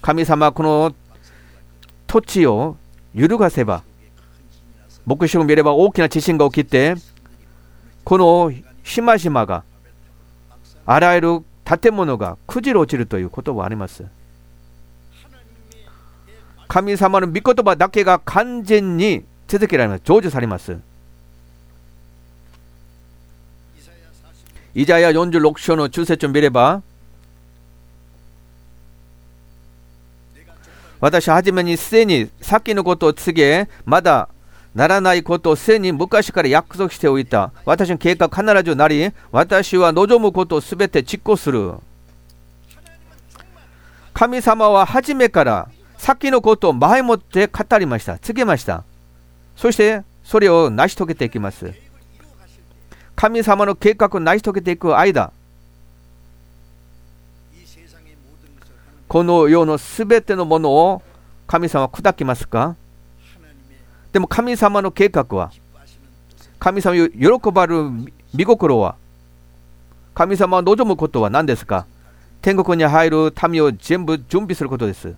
[0.00, 0.94] 神様この
[2.06, 2.76] 土地を
[3.14, 3.82] 揺るがせば、
[5.06, 6.94] 牧師を見れば大きな地震が起きて、
[8.04, 9.64] この島々が、
[10.86, 14.04] あらゆる建物が崩れ落ちるということはあります。
[16.68, 20.02] 神様の御言葉だけが完全に続けられます。
[20.04, 20.78] 成就されます。
[24.74, 26.82] イザヤ46章の中節を見れば、
[31.00, 34.28] 私はじめにすでに先のことを告げ、まだ
[34.74, 37.52] ならないことをすでに昔から約束しておいた。
[37.64, 41.74] 私の計画必ずなり、私は望むことをすべて実行する。
[44.12, 45.68] 神様は初めから
[45.98, 48.18] 先のことを前もって語りました。
[48.18, 48.82] 告げました。
[49.56, 51.83] そしてそれを成し遂げていきます。
[53.24, 55.32] 神様の計画を成し遂げていく間、
[59.08, 61.02] この世のすべてのものを
[61.46, 62.76] 神様は砕きますか
[64.12, 65.52] でも神様の計画は、
[66.58, 67.90] 神様を喜ばれる
[68.34, 68.96] 見心は、
[70.12, 71.86] 神様を望むことは何ですか
[72.42, 75.14] 天国に入る民を全部準備することです。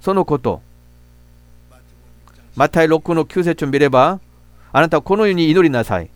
[0.00, 0.60] そのこと。
[2.56, 4.18] マタイ6の9節を見れば、
[4.72, 6.10] あなたはこのように祈りなさい。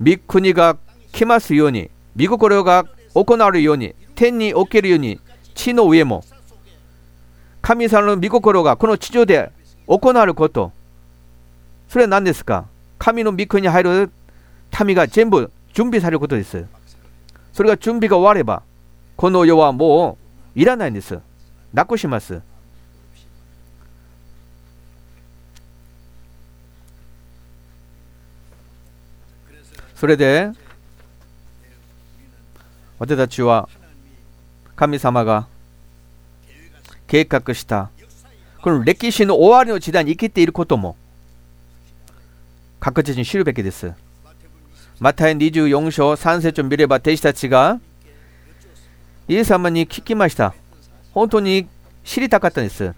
[0.00, 0.76] 御国が
[1.12, 5.20] 来ますように、御心が行われるように、天におけるように、
[5.54, 6.24] 地の上も、
[7.60, 9.50] 神様の御心がこの地上で
[9.86, 10.72] 行われること、
[11.88, 12.66] それは何ですか
[12.98, 14.10] 神の御国に入る
[14.84, 16.64] 民が全部準備されることです。
[17.52, 18.62] それが準備が終われば、
[19.16, 20.16] この世はも
[20.54, 21.18] ういらないんです。
[21.72, 22.40] なくします。
[29.98, 30.52] それで
[33.00, 33.68] 私たちは
[34.76, 35.48] 神様が
[37.08, 37.90] 計画した
[38.62, 40.94] この歴史の終わりの時代に生きていることも
[42.78, 43.92] 確実に知るべきです。
[45.00, 47.80] マタイ24章3節を見れば弟子たちが
[49.26, 50.54] イエス様に聞きました。
[51.12, 51.66] 本当に
[52.04, 52.94] 知りたかったんです。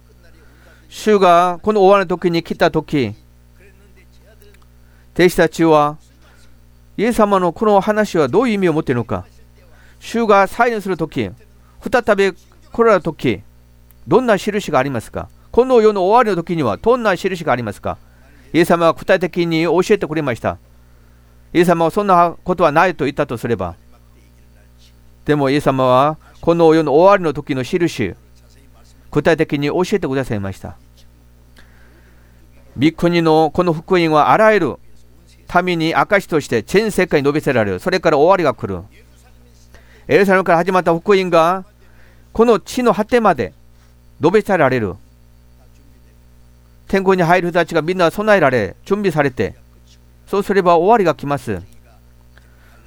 [0.91, 3.15] 主がこの終わりの時に来た時、
[5.15, 5.97] 弟子たちは
[7.01, 9.25] イエス様のこの話はどういう意味を持っているのか?
[10.01, 11.31] 主が再臨するとき、
[11.81, 13.41] 再び来られたとき、
[14.07, 17.97] どんな印がありますかこの世の終わりの時にはどんな印がありますか
[18.53, 20.59] イエス様は具体的に教えてくれました。
[21.55, 23.77] イエス様はそんなことはないと言ったとすれば、
[25.25, 28.15] でもイエス様はこの世の終わりの時の印、
[29.11, 30.77] 具体的に教えてくださいました。
[32.79, 34.77] 御国のこの福音はあらゆる
[35.63, 37.79] 民に証として全世界に述べせられる。
[37.79, 38.83] それから終わりが来る。
[40.09, 41.65] エルサレムから始まった福音が
[42.33, 43.53] この地の果てまで
[44.21, 44.95] 述べさられる。
[46.89, 49.55] 天国に入る人たちがみんな備えられ、準備されて、
[50.27, 51.63] そうすれば終わりが来ます。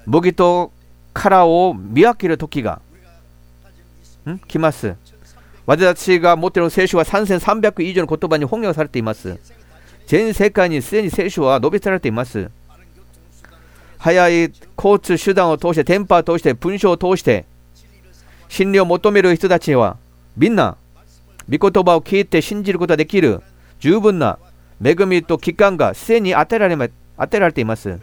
[0.06, 0.72] 麦と
[1.14, 2.82] 殻を見分ける時が
[4.30, 4.96] ん来ます。
[5.66, 9.40] 私たちが持っている聖書は3300以上の言葉に翻訳されています。
[10.08, 12.50] 全世界にすでに聖書は述べされています。
[13.98, 17.46] 速い交通手段を通して、電波を通して、文章を通して、
[18.50, 19.98] 真理を求める人たちは、
[20.36, 20.76] みんな、
[21.50, 23.42] 御言葉を聞いて信じることができる
[23.80, 24.40] 十分な
[24.84, 28.00] 恵みと期間がすでに当てられ当てられています。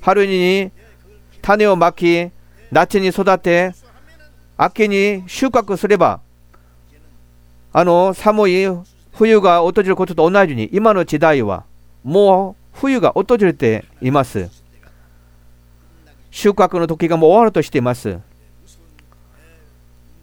[0.00, 0.70] 春に
[1.42, 2.30] 種をまき、
[2.70, 3.72] 夏に育て、
[4.56, 6.20] 秋に収穫すれば、
[7.72, 8.66] あの寒い
[9.20, 11.64] 冬が訪れることと同じに今の時代は
[12.02, 14.48] もう冬が訪れています。
[16.30, 18.18] 収穫の時がもう終わるとしています。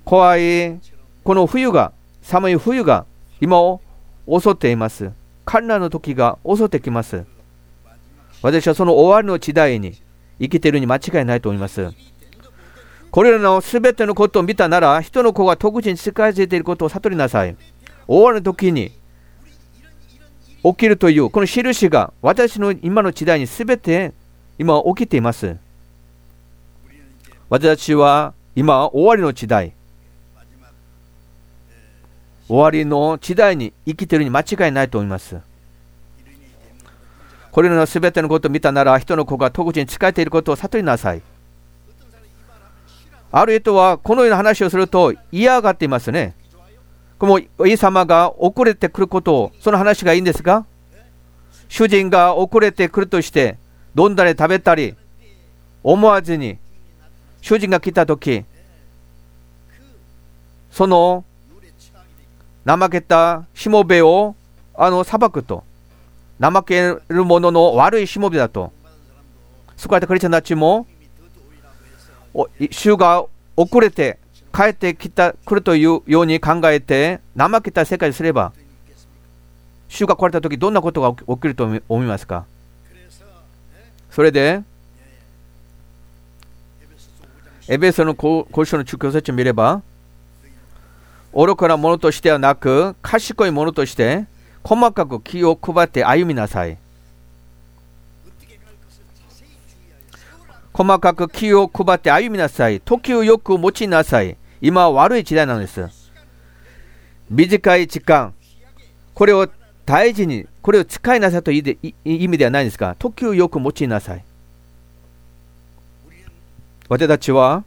[0.04, 0.80] 怖い
[1.24, 1.92] この冬が
[2.24, 3.06] 寒い冬が
[3.40, 3.82] 今を
[4.28, 5.12] 襲っています。
[5.46, 7.24] 観覧の時が襲ってきます。
[8.42, 9.94] 私はその終わりの時代に
[10.40, 11.92] 生きているに間違いないと思います。
[13.12, 17.56] これらのすべてのことを見たなら、人の子が特地に近づいていることを悟りなさい。
[18.08, 18.92] 終わる時に
[20.64, 24.14] 起きるというこの印が私の今の時代に全て
[24.58, 25.58] 今起きています。
[27.50, 29.74] 私は今終わりの時代
[32.48, 35.38] 終わりの時代に生きているに間違いないと思います。
[37.52, 41.22] これらのすべてのことを見たなら、人の子が特に仕えていることを悟りなさい。
[43.32, 46.36] ある人はこのような話をすると嫌がっていますね。
[47.26, 50.66] もうイエス様が遅れてくることを、その話がいいんですが、
[51.68, 53.58] 主人が遅れてくるとして、
[53.98, 54.96] 飲んだり食べたり、
[55.84, 56.58] 思わずに、
[57.42, 58.44] 主人が来たとき、
[60.72, 61.24] その
[62.66, 64.36] 怠けたしもべを
[64.76, 65.64] あの裁くと、
[66.40, 68.72] 怠ける者の悪いしもべだと、
[69.76, 70.86] 救われたクリスチャンたちも、
[72.70, 73.26] 主が
[73.56, 74.20] 遅れて
[74.58, 78.54] 帰ってきた来るというように考えて怠けた世界にすれば
[79.88, 82.48] 主が来られた時どんなことが起きると思いますか？
[84.10, 84.64] それで
[87.68, 89.84] エベソの交渉の中教説を見れば
[91.36, 94.26] 愚かなものとしてはなく賢いものとして
[94.64, 96.80] 細かく気を配って歩みなさい。
[100.74, 102.82] 細かく気を配って歩みなさい。
[102.82, 104.36] 時をよく持ちなさい。
[104.62, 105.88] 今は悪い時代なんです。
[107.30, 108.34] 短い時間、
[109.14, 109.48] これを
[109.86, 114.24] 大事に、これを使いなさいという意味ではないんですが、時をよく持ちなさい。
[116.90, 117.64] 私たちは、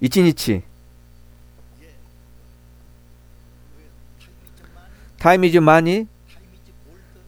[0.00, 0.62] 一日、
[5.18, 6.06] タイミーズマニ、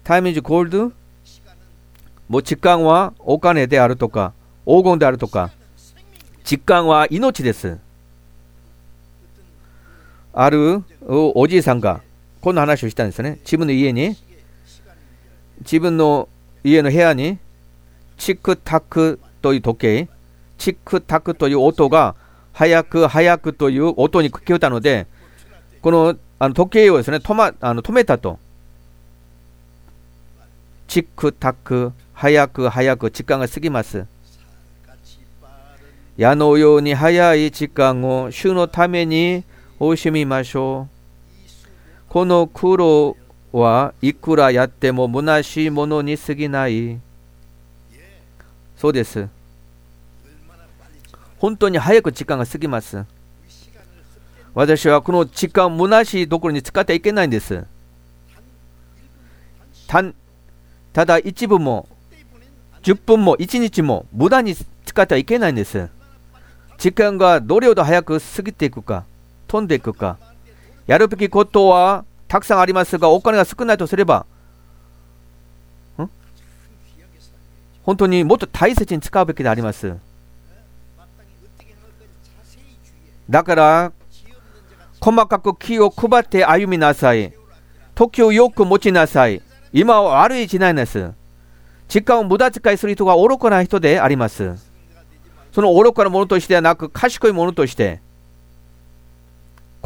[0.04, 0.92] タイミーズゴールド、
[2.28, 4.34] もう時間はお金であるとか、
[4.66, 5.50] 黄金であるとか、
[6.44, 7.78] 時間は命です。
[10.38, 12.02] あるおじいさんが
[12.42, 13.38] こんな話をしたんですね。
[13.40, 14.14] 自分の家に、
[15.60, 16.28] 自分の
[16.62, 17.38] 家の部屋に、
[18.18, 20.08] チクタクという時計、
[20.58, 22.14] チクタクという音が、
[22.52, 25.06] 早く早くという音に聞こえたので、
[25.80, 28.38] このあの時計をですね止,、ま、あの止めたと。
[30.86, 34.06] チクタク、早く早く時間が過ぎます。
[36.18, 39.44] 矢のように早い時間を主のために
[39.78, 40.96] 惜しみましょう。
[42.08, 43.16] この苦労
[43.52, 46.98] はいくらやっても虚しいものに過ぎない。
[48.76, 49.28] そうです。
[51.38, 53.04] 本当に早く時間が過ぎます。
[54.54, 57.66] 私はこの時間、虚しいところに使ってはいけないんです。
[59.86, 60.02] た
[60.94, 61.86] ただ一部も、
[62.82, 65.90] 10分も1日も無駄に使ってはいけないんです。
[66.78, 69.04] 時間がどれほど早く過ぎていくか。
[69.56, 70.18] 込んでいくか、
[70.86, 74.26] やるべきことはたくさんありますが、お金が少ないとすれば、
[75.98, 76.08] ん
[77.82, 79.96] 本当にもっと大切に使うべきであります。
[83.28, 83.92] だから、
[85.00, 87.32] 細かく気を配って歩みなさい。
[87.94, 89.42] 時をよく持ちなさい。
[89.72, 91.12] 今は悪い時代です。
[91.88, 94.54] 時間を無駄遣いする人が愚かな人であります。
[95.52, 98.00] その愚かなものとしてはなく、賢いものとして、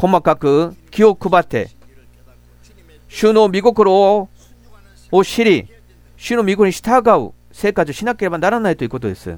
[0.01, 1.69] 細かく気を配って
[3.07, 3.93] 主の御心
[5.11, 5.67] を知り
[6.17, 9.37] 主の御心に従う生活をしなければならないということです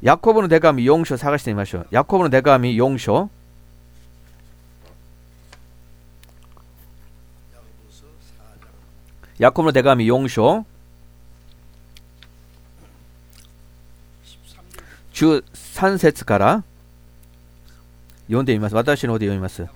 [0.00, 3.30] ヤコブの手紙4章探してみましょうヤコブの手紙4章
[9.40, 10.64] ヤコブの手紙4章
[15.14, 16.64] 13節から
[18.26, 18.74] 読んでみます。
[18.74, 19.66] 私の方で読みます。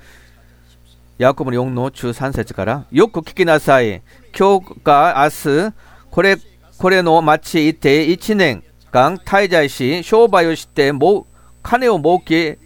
[1.18, 4.02] ヤコブの4の中3節から、よく聞きなさい。
[4.36, 5.72] 今日か明日、
[6.10, 6.38] これ、
[6.78, 11.26] これの町にいて1年間滞在し、商売をして、も、
[11.62, 12.58] 金を儲け、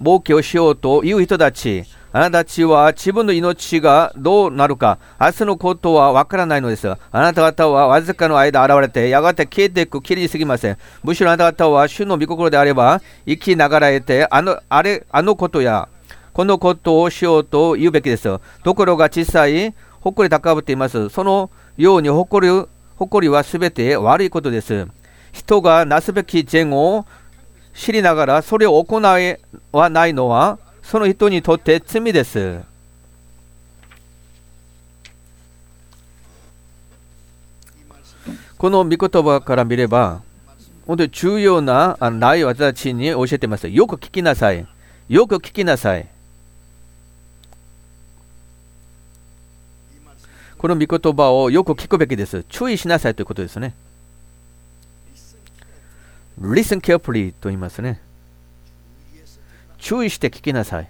[0.00, 1.84] 儲けをしようという人たち、
[2.16, 6.88] あなたたちは自分の命がどうなるか、明日のことはわからないのです。
[6.88, 10.78] あなた方はわずかの間現れて、やがて消えていくきりに過ぎません。
[11.02, 15.90] むしろあなた方は主の御心であれば、生きながらえて、あの、あれ、あのことや、
[16.32, 18.40] このことをしようと言うべきです。
[18.64, 21.10] ところが小さい、誇り高ぶっています。
[21.10, 22.66] そのように誇り、
[22.96, 24.86] 誇りはすべて悪いことです。
[25.32, 27.04] 人がなすべき善を
[27.74, 32.60] 知りながらそれを行わないのは、その人にとって罪です。
[38.56, 40.22] この御言葉から見れば、
[40.86, 43.66] 本当に重要な内容を私たちに教えています。
[43.66, 44.64] よく聞きなさい。
[45.08, 46.06] よく聞きなさい。
[50.56, 52.44] この御言葉をよく聞くべきです。
[52.48, 53.74] 注意しなさいということですね。
[56.40, 58.05] Listen carefully と言いますね。
[59.86, 60.88] 注意して聞きなさい。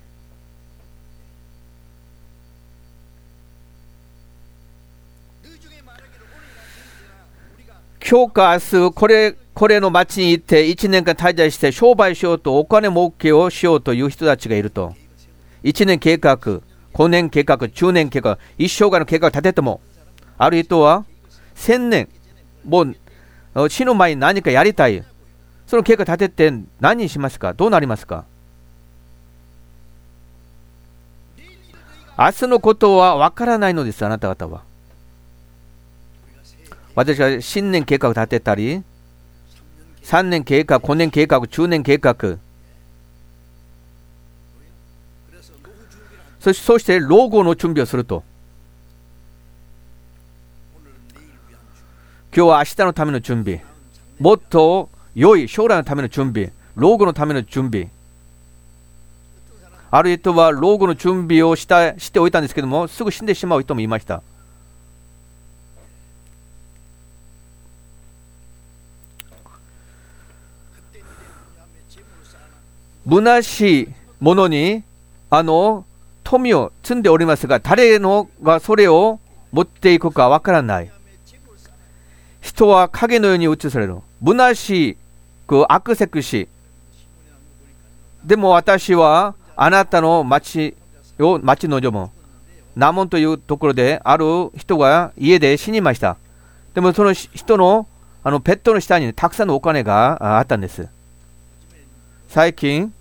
[8.09, 14.95] 今日か明日これこれの町に行って1年間滞在して商売しようとお金儲けをしようという人たちがいると。
[15.63, 16.39] 1年計画
[16.95, 19.83] 5年計画10年計画一生涯の計画を立てても
[20.39, 21.05] ある人は
[21.57, 22.09] 1000年
[22.65, 22.87] も
[23.57, 25.05] う死ぬ前に何かやりたい。
[25.67, 27.53] その計画立てて何にしますか？
[27.53, 28.25] どうなりますか？
[32.19, 34.63] 明日のことは分からないのです、あなた方は。
[36.95, 38.83] 私は新年計画立てたり、
[40.03, 42.39] 3年計画、5年計画、10年計画、
[46.41, 48.23] そしてそして老後の準備をすると。
[52.35, 53.63] 今日は明日のための準備、
[54.19, 57.91] もっと良い将来のための準備、老後のための準備。
[59.97, 64.23] ある人は老後の準備をしたしておいたんですけども、すぐ死んでしまう人もいました。
[73.09, 73.89] 虚しい
[74.21, 74.83] ものに
[75.31, 75.87] あの
[76.25, 79.19] 富を積んでおりますが、誰のがそれを
[79.51, 80.91] 持っていくかわからない。
[82.43, 83.97] 人は影のように映される。
[84.23, 84.97] 虚しい、
[85.47, 86.49] く悪せくし。
[88.25, 90.77] でも私はあなたの町
[91.19, 92.11] を待ち望む。
[92.77, 96.19] ナモンというところである人が家で死にました。
[96.75, 97.89] でもその人の
[98.23, 100.89] あのペットの下にたくさんのお金があったんです。
[102.29, 102.93] 最近、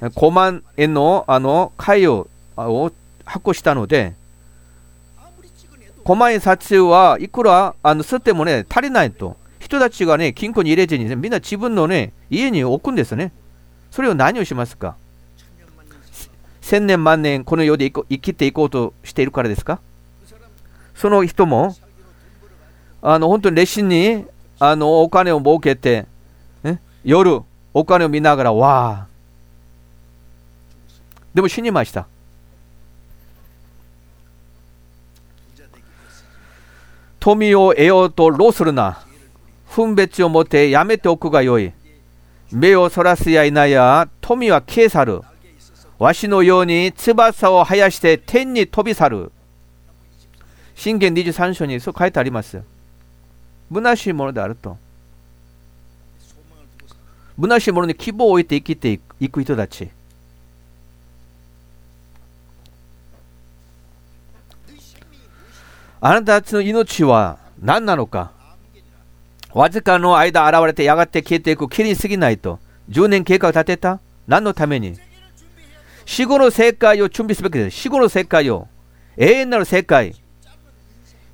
[0.00, 2.28] 5万円のあの貝を
[3.24, 4.14] 発行したので、
[6.04, 9.36] 5万円札はいくらあの吸ってもね、足りないと。
[9.58, 13.32] 人たちがね、金庫に入れずに、ね、みんな自分のね、家に置くんですね。
[13.90, 14.94] それを何をしますか？
[16.68, 19.80] 千年万年この世で生きていこうとしているからですか？
[20.94, 21.74] その人も、
[23.00, 24.26] あの本当に熱心に
[24.58, 26.04] あのお金を儲けて、
[27.02, 27.40] 夜
[27.72, 29.06] お金を見ながら、わあ、
[31.32, 32.06] でも死にました。
[37.18, 39.06] 富を得ようと労するな？
[39.74, 41.72] 分別を持てやめておくがよい。
[42.52, 45.22] 目をそらすやいなや、富は消え去る。
[45.98, 49.32] わしのように翼を生やして天に飛び去る。
[50.76, 52.62] 信玄23章にそう書いてあります。
[53.72, 54.78] 虚しいものであると。
[57.40, 59.90] 虚しいものに希望を置いて生きていく人たち。
[66.00, 68.30] あなたたちの命は何なのか
[69.52, 73.98] わずかの間現れてやがて消えていく霧に過ぎないと10年計画を立てた
[74.28, 74.96] 何のために？
[76.08, 77.76] 死後の世界を準備すべきです。
[77.76, 78.66] 死後の世界を
[79.18, 80.14] 永遠なる世界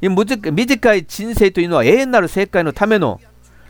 [0.01, 3.21] 短い人生というのは永遠なる世界のための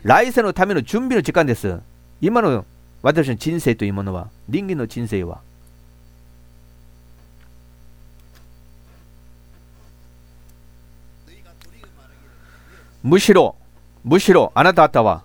[0.01, 1.79] 来世のための準備の時間です。
[2.21, 2.65] 今の
[3.03, 5.41] 私の人生というものは人間の人生は
[13.03, 13.55] むしろ、
[14.03, 15.21] むしろあなた方は、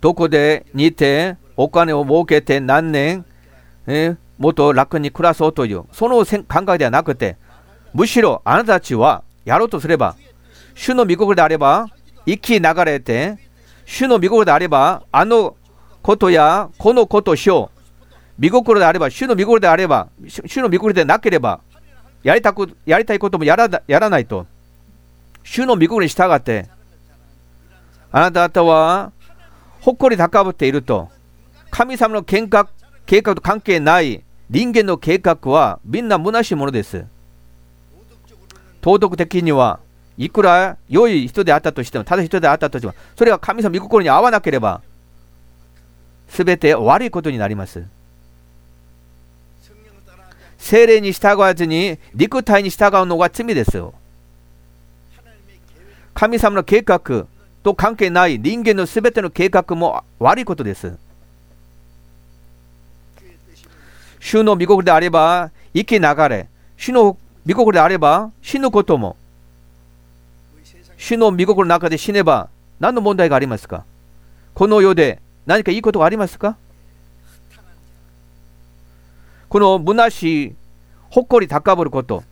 [0.00, 3.24] どこで似てお金を儲けて何年、
[3.88, 7.36] えもっと楽に暮らそうという、その考えではなくて、
[7.94, 10.16] むしろあなたたちはやろうとすれば、
[10.74, 11.88] 主の御心であれば、
[12.26, 13.38] 生き流れて、
[13.84, 15.56] 主の御心であれば、あの
[16.02, 17.70] ことやこのことしよ
[18.38, 18.42] う。
[18.42, 20.08] 御心であれば、主の御心であれば、
[20.46, 21.60] 主の御心でなければ、
[22.22, 24.46] やりたくやりたいこともやらやらないと。
[25.44, 26.68] 主の御心に従って、
[28.10, 29.12] あなた方は
[29.80, 31.08] 誇り高ぶっていると、
[31.70, 32.68] 神様の計画
[33.12, 37.04] 計画と関係ない人間の計画はみんな虚しいものです。
[38.80, 39.80] 道徳的には
[40.16, 44.80] いくら良い人であったとしても、ただ人であったとしても、それが神様御心に合わなければ、
[46.26, 47.84] すべて悪いことになります。
[50.56, 53.92] 精霊に従わずに肉体に従うのが罪ですよ。
[56.14, 57.26] 神様の計画
[57.62, 60.96] と関係ない人間のすべての計画も悪いことです。
[64.22, 69.16] 主の御心であれば生き流れ、主の御心であれば死ぬことも、
[70.96, 73.84] 主の御心の中で死ねば何の問題がありますか
[74.54, 76.56] この世で何かいいことがありますか
[79.48, 80.54] この虚しい
[81.10, 82.22] 誇り高ぶること、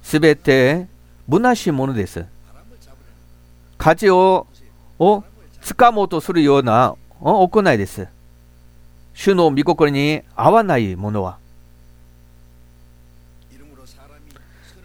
[0.00, 0.86] すべて
[1.28, 2.33] 虚しいものです。
[3.84, 4.46] 価値を
[4.98, 5.22] を
[5.60, 8.08] つかもうとするような行いです。
[9.12, 11.36] 主の御心に合わないものは。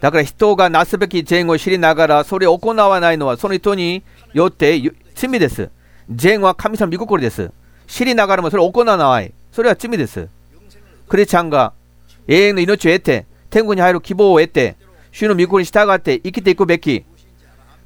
[0.01, 4.03] だから人がなすべき善を知りながらそれを行わないのはその人に
[4.33, 4.77] よって
[5.15, 5.69] 罪です。
[6.11, 7.53] 善は神様御心です。
[7.87, 9.31] 知りながらもそれを行わない。
[9.53, 10.27] それは罪です。
[11.07, 11.71] クリスチャンが
[12.27, 14.75] 永遠の命を得て天国に入る希望を得て
[15.13, 17.05] 主の御心に従って生きていくべき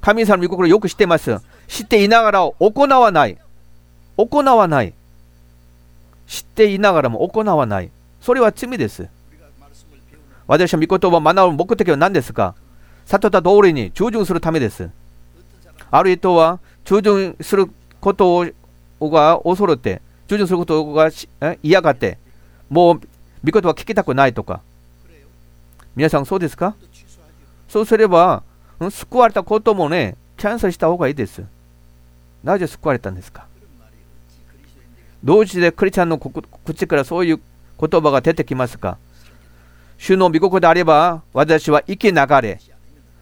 [0.03, 1.39] 神様の御心をよく知ってます。
[1.69, 3.37] 知っていながら行わない。
[4.17, 4.93] 行わない。
[6.27, 7.89] 知っていながらも行わない。
[8.19, 9.07] それは罪です。
[10.45, 12.53] 私は御言葉を学ぶ目的は何ですか
[13.05, 14.89] 悟った通りに従順するためです。
[15.89, 17.69] ある人は従順する
[18.01, 18.45] こと
[18.99, 21.11] が恐れて、従順することが
[21.63, 22.17] 嫌がって、
[22.69, 23.01] もう
[23.45, 24.59] 御言葉聞きたくないとか。
[25.95, 26.75] 皆さんそうですか
[27.69, 28.43] そうすれば、
[28.89, 31.43] 救われたこともね、キャンセルした方がいいです。
[32.43, 33.45] なぜ救われたんですか？
[35.23, 37.41] 同時でクリスチャンの口からそういう
[37.79, 38.97] 言葉が出てきますか？
[39.97, 42.59] 主の御心であれば私は生き流れ。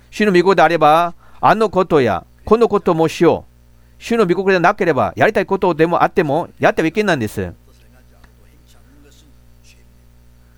[0.09, 4.03] 主の御心であればあのことやこのこともしよう。
[4.03, 7.53] 主の御心でなければやりたいことでもあってもやってはいけないんです。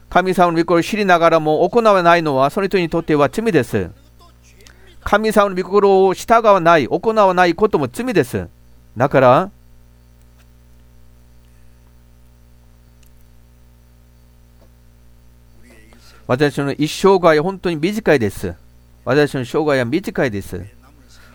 [0.10, 3.90] 神様の御心を知りながらも行わないのはその人にとっては罪です。
[5.04, 8.48] 神様の御心を従わない、行わないことも罪です。
[8.96, 9.52] だから、
[16.26, 18.56] 私の一生涯は本当に短いです。
[19.04, 20.66] 私の生涯は短いです。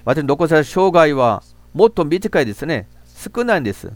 [0.04, 1.42] 私の残された生涯は
[1.74, 2.88] もっと短いですね。
[3.34, 3.92] 少ないんです。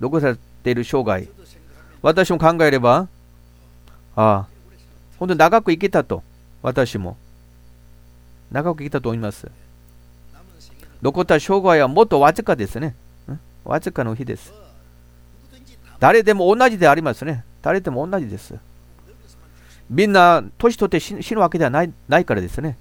[0.00, 1.28] 残されている生涯。
[2.00, 3.08] 私も考えれば、
[4.16, 4.46] ああ、
[5.18, 6.22] 本当に長く生きたと。
[6.62, 7.16] 私も。
[8.50, 9.50] 長く生きたと思います。
[11.02, 12.94] 残った生涯はもっとわずかですね。
[13.64, 14.52] わずかの日です。
[16.00, 17.44] 誰でも同じでありますね。
[17.62, 18.54] 誰でも同じです。
[19.90, 22.76] みんな年取って死ぬわけではないないからですね。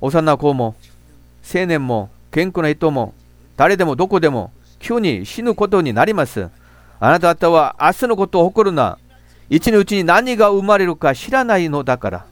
[0.00, 0.76] 幼子も
[1.54, 3.14] 青年も健康な人も
[3.56, 6.50] 誰でもどこでも急に死ぬことになります。
[7.00, 8.98] あなた方は明日のことを誇るな。
[9.50, 12.26] 一日うちに何が生まれるか知らないのだから。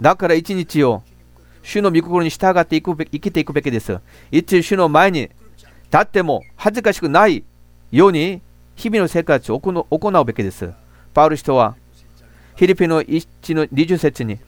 [0.00, 1.02] だから一日を
[1.62, 3.98] 主の御心に従っていくべ生きていくべきです。
[4.30, 7.44] 一主の前に立っても恥ずかしくない
[7.90, 8.40] ように
[8.76, 9.70] 日々の生活を行
[10.08, 10.72] うべきです。
[11.12, 11.76] パウル人は
[12.56, 14.38] フィリピンの1の20節に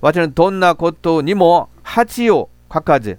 [0.00, 3.18] 私のどんなことにも恥をかかず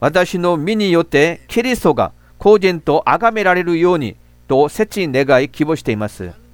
[0.00, 4.16] 私の身によってキリストが公人と崇められるように
[4.48, 6.45] と切に願い希望しています。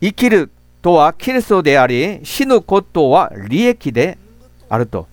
[0.00, 0.50] 生きる
[0.82, 4.16] とはキリストであり、死ぬことは利益で
[4.68, 5.06] あると。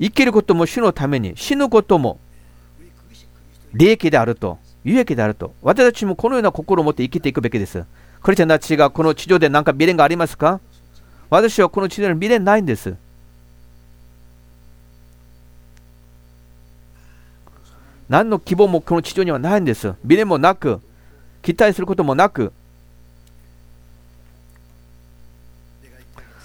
[0.00, 2.18] 生きることも主のために、死ぬことも
[3.74, 5.54] 利益であると、有益であると。
[5.62, 7.84] 私たちもこのような心を持って生きていくべきです。
[8.22, 10.60] クリスチャンたちがこの地上で何か未練がありますか？
[11.30, 12.96] 私はこの地上に未練ないんです。
[18.08, 19.92] 何の希望もこの地上にはないんです。
[20.02, 20.80] 未練もなく、
[21.42, 22.52] 期待することもなく、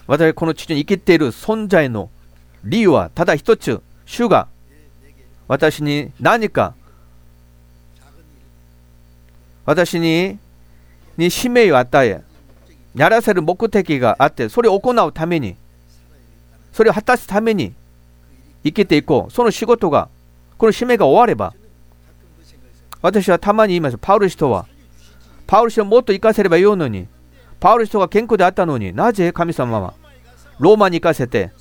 [0.07, 2.09] 私がこの地上に生きている存在の
[2.63, 4.47] 理由はただ一つ、主が
[5.47, 6.75] 私に何か
[9.65, 10.37] 私に
[11.17, 12.21] に使命を与え、
[12.95, 15.55] やらせる目的があって、それを行うために、
[16.71, 17.73] それを果たすために
[18.63, 19.31] 生きていこう。
[19.31, 20.09] その仕事が、
[20.57, 21.53] この使命が終われば、
[23.01, 23.97] 私はたまに言います。
[23.99, 24.65] パウル人は、
[25.45, 27.07] パウル人をもっと生かせればよいのに、
[27.63, 29.93] パウル人が健康であったのになぜ神様は
[30.59, 31.51] ローマに行かせて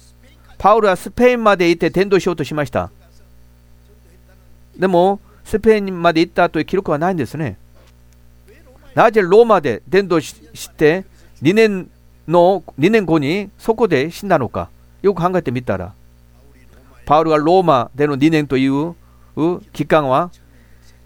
[0.59, 2.91] パウルはスペインまで行って伝道しようとしました？
[4.77, 7.57] でもスペインまで行ったという記録はないんですね。
[8.97, 10.35] なぜローマで伝道し
[10.73, 11.05] て
[11.41, 11.89] 2年
[12.27, 14.71] の2年後にそこで死んだのか
[15.03, 15.95] よく考えてみたら
[17.07, 18.97] パウルはローマでの2年という
[19.73, 20.33] 期間は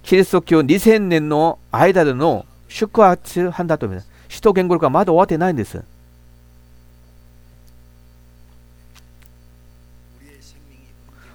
[0.02, 4.15] キリスト教2000年の間での宿泊半だと思います。
[4.36, 5.82] 使徒言語がまだ終わってないんです。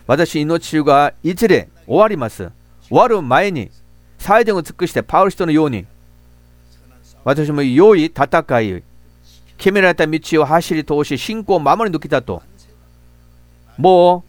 [0.06, 2.52] 私、命がいずれ終わります。
[2.88, 3.72] 終わる前に、
[4.20, 5.88] 最善を尽くしてパウル人のように、
[7.24, 8.84] 私も良い戦い、
[9.58, 12.44] 決められた道を走り通し、信仰を守り抜きたと。
[13.80, 14.24] もう、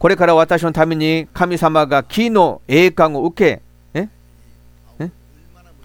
[0.00, 3.67] これから私のために神様が木の栄冠を受け、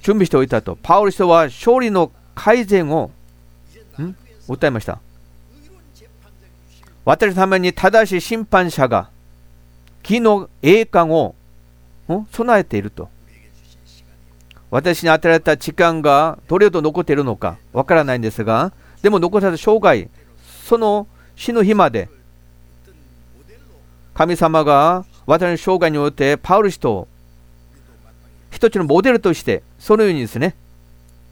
[0.04, 0.78] 準備しておいたと。
[0.84, 3.12] パウル人は勝利の改善を
[4.48, 5.00] 訴えました
[7.06, 9.10] 私のために正しい審判者が
[10.04, 11.36] 義の栄冠を
[12.32, 13.10] 備えていると
[14.70, 20.10] 私に与えられた時間がどれほど残っているのかわからないんですがでも残された生涯
[20.66, 22.10] その死の日まで
[24.14, 27.08] 神様が私の生涯においてパウル氏と
[28.54, 30.56] 一つのモデルとしてそのようにですね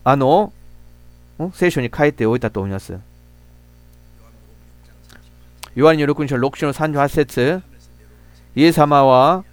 [0.03, 0.51] あの
[1.53, 2.99] 聖書に書いておいたと思います。
[5.73, 7.61] ヨハネ6章6章の38節
[8.55, 9.45] イエス様は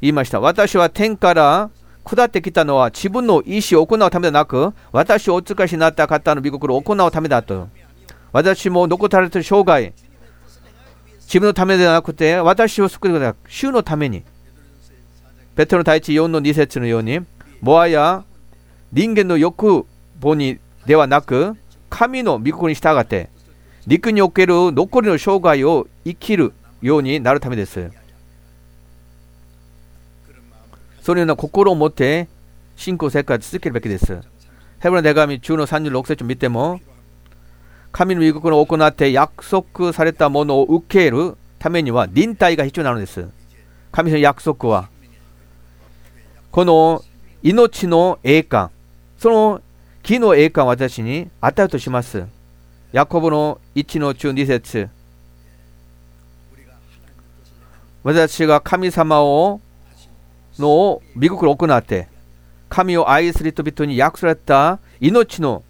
[0.00, 0.40] 言いました。
[0.40, 1.70] 私は天から
[2.04, 7.68] 下ってきたのは自分の意思を行うためでなく、私をお使いしなった方の御心を行うためだと。
[8.32, 9.92] 私も残されてる生涯、
[11.20, 14.22] 自分のためではなくて、私を救うため主のために。
[15.56, 17.20] ペトロ第一4の2節のように、
[17.62, 18.24] もはや
[18.92, 19.86] 人間の欲
[20.20, 21.56] 望にではなく、
[21.88, 23.30] 神の御心に従って、
[23.86, 26.52] 陸における残りの生涯を生きる
[26.82, 27.90] ようになるためです。
[31.00, 32.28] そのような心を持って
[32.76, 34.20] 信仰生活続けるべきです。
[34.78, 36.80] ヘブラ手紙10の36節を見ても、
[37.92, 43.26] 神の御心を行って約束されたものを受けるためには忍耐が必要なのです。
[43.90, 44.90] 神の約束は、
[46.56, 47.04] この
[47.42, 48.72] 命の栄冠、
[49.18, 49.60] その
[50.02, 52.24] 木の栄冠を私に与えるとします。
[52.92, 54.88] ヤコブの1の中2節
[58.02, 59.60] 私が神様を
[60.58, 62.08] の御心を行って
[62.70, 65.62] 神を愛する人々に約束された命の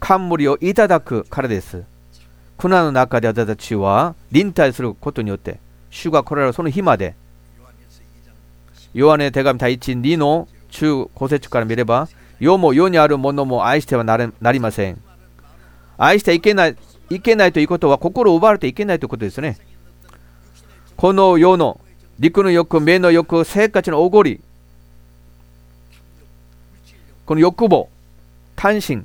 [0.00, 1.84] 冠をいただくからです。
[2.58, 7.14] 苦難の中で私たちは忍耐することによって主が来られるその日まで
[8.94, 12.08] ヨハネ手紙第一2の中5節から見れば
[12.40, 14.16] 世も世にあるものも愛してはな
[14.52, 15.00] りません。
[15.98, 16.76] 愛してはいけない、
[17.10, 19.58] いけないということは心を奪われていけないということですね。
[20.96, 21.80] この世の
[22.18, 24.40] 陸の欲、目の欲、生活のおごり、
[27.26, 27.88] この欲望、
[28.56, 29.04] 単身、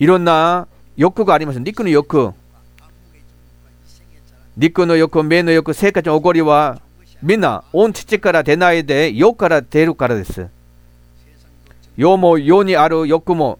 [0.00, 0.66] いろんな
[0.96, 1.60] 欲があります。
[1.60, 2.32] 陸の欲、
[4.56, 6.80] 陸の欲、目の欲、生活のおごりは
[7.22, 10.48] みんな御父から出ないで世から出るからです。
[11.96, 13.58] 世も世にある欲も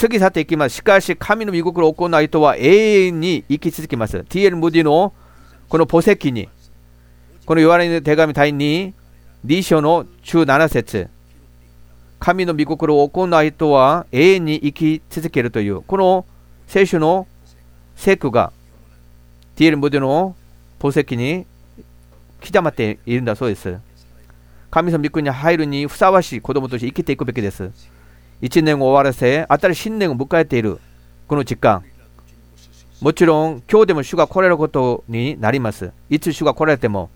[0.00, 0.76] 過ぎ去っていきます。
[0.76, 4.24] しかし神の御心を行う人は永遠に生き続けます。
[4.28, 4.56] T.L.
[4.56, 5.12] ムディの
[5.68, 6.48] この墓石に
[7.46, 8.92] この言われる手紙第2
[9.46, 11.08] 2章の17節
[12.20, 16.24] 神の御心を行う人は永遠に生き続けるというこの
[16.68, 17.26] 聖書の
[17.96, 18.52] 聖句が
[19.56, 19.76] T.L.
[19.76, 20.34] ムディの
[20.80, 21.46] 墓石に
[22.44, 23.78] 刻まっているんだそうです。
[24.70, 27.70] 神様御国に入るにふさわしい子供として生きていくべきです。
[28.40, 30.78] 1年を終わらせ、新しい新年を迎えている
[31.28, 31.84] この時間。
[33.00, 35.92] もちろん、今日でも主が来られることになります。
[36.08, 37.10] いつ主が来られても、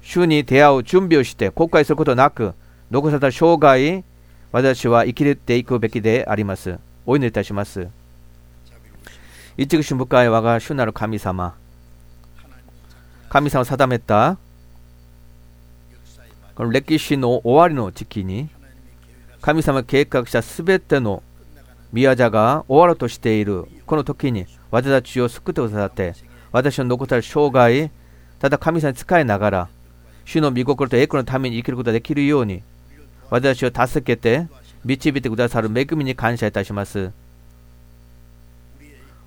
[0.00, 2.54] 主に出会う準備をして後悔することなく、
[2.90, 4.04] 残された生涯、
[4.52, 6.78] 私は生きていくべきであります。
[7.06, 7.88] お祈りいたします。
[9.56, 11.54] 一口深い我が主なる神様。
[13.28, 14.38] 神様を定めた
[16.54, 18.48] この歴史の終わりの時期に
[19.40, 21.22] 神様計画したすべての
[21.92, 26.14] 宮者が終わろうとしているこの時に私たちを救ってくださって
[26.52, 27.90] 私の残される生涯
[28.38, 29.68] ただ神様に仕えながら
[30.24, 32.62] 主の御心と栄光のために生きることができるように
[33.30, 34.46] 私を助けて
[34.84, 37.10] 導いてくださる恵みに感謝いたします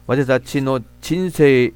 [0.07, 1.73] 私たちの人生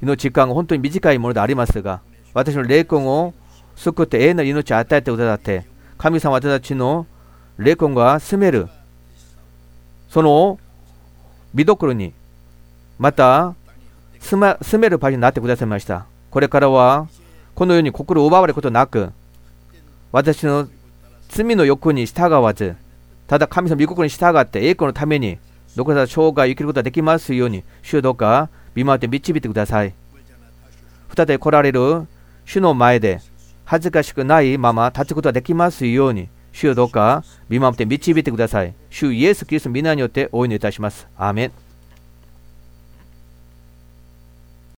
[0.00, 2.00] の時間が本当に短いものでありますが、
[2.32, 3.34] 私の霊魂を
[3.74, 5.66] 救って永遠の命を与えてくださって、
[5.98, 7.06] 神様私たちの
[7.58, 8.68] 霊魂が住める、
[10.08, 10.58] その
[11.52, 12.14] 見どころに、
[12.98, 13.54] また
[14.20, 16.06] 住,、ま、住める場所になってくださいました。
[16.30, 17.08] これからは、
[17.56, 19.10] このように心を奪われることなく、
[20.12, 20.68] 私の
[21.28, 22.76] 罪の欲に従わず、
[23.26, 25.38] ただ神様の御心に従って栄光のために、
[25.78, 29.94] どこか生涯生きることができますように、主どうか見舞って導いてください。
[31.16, 32.08] 再び来られる
[32.44, 33.20] 主の前で
[33.64, 38.74] 恥ずかしくないまま立つことができますように、主よどうか見守って導いてください。
[38.90, 41.06] 主イエス・キリスト皆によってお祈りいたします。
[41.16, 41.52] アーメン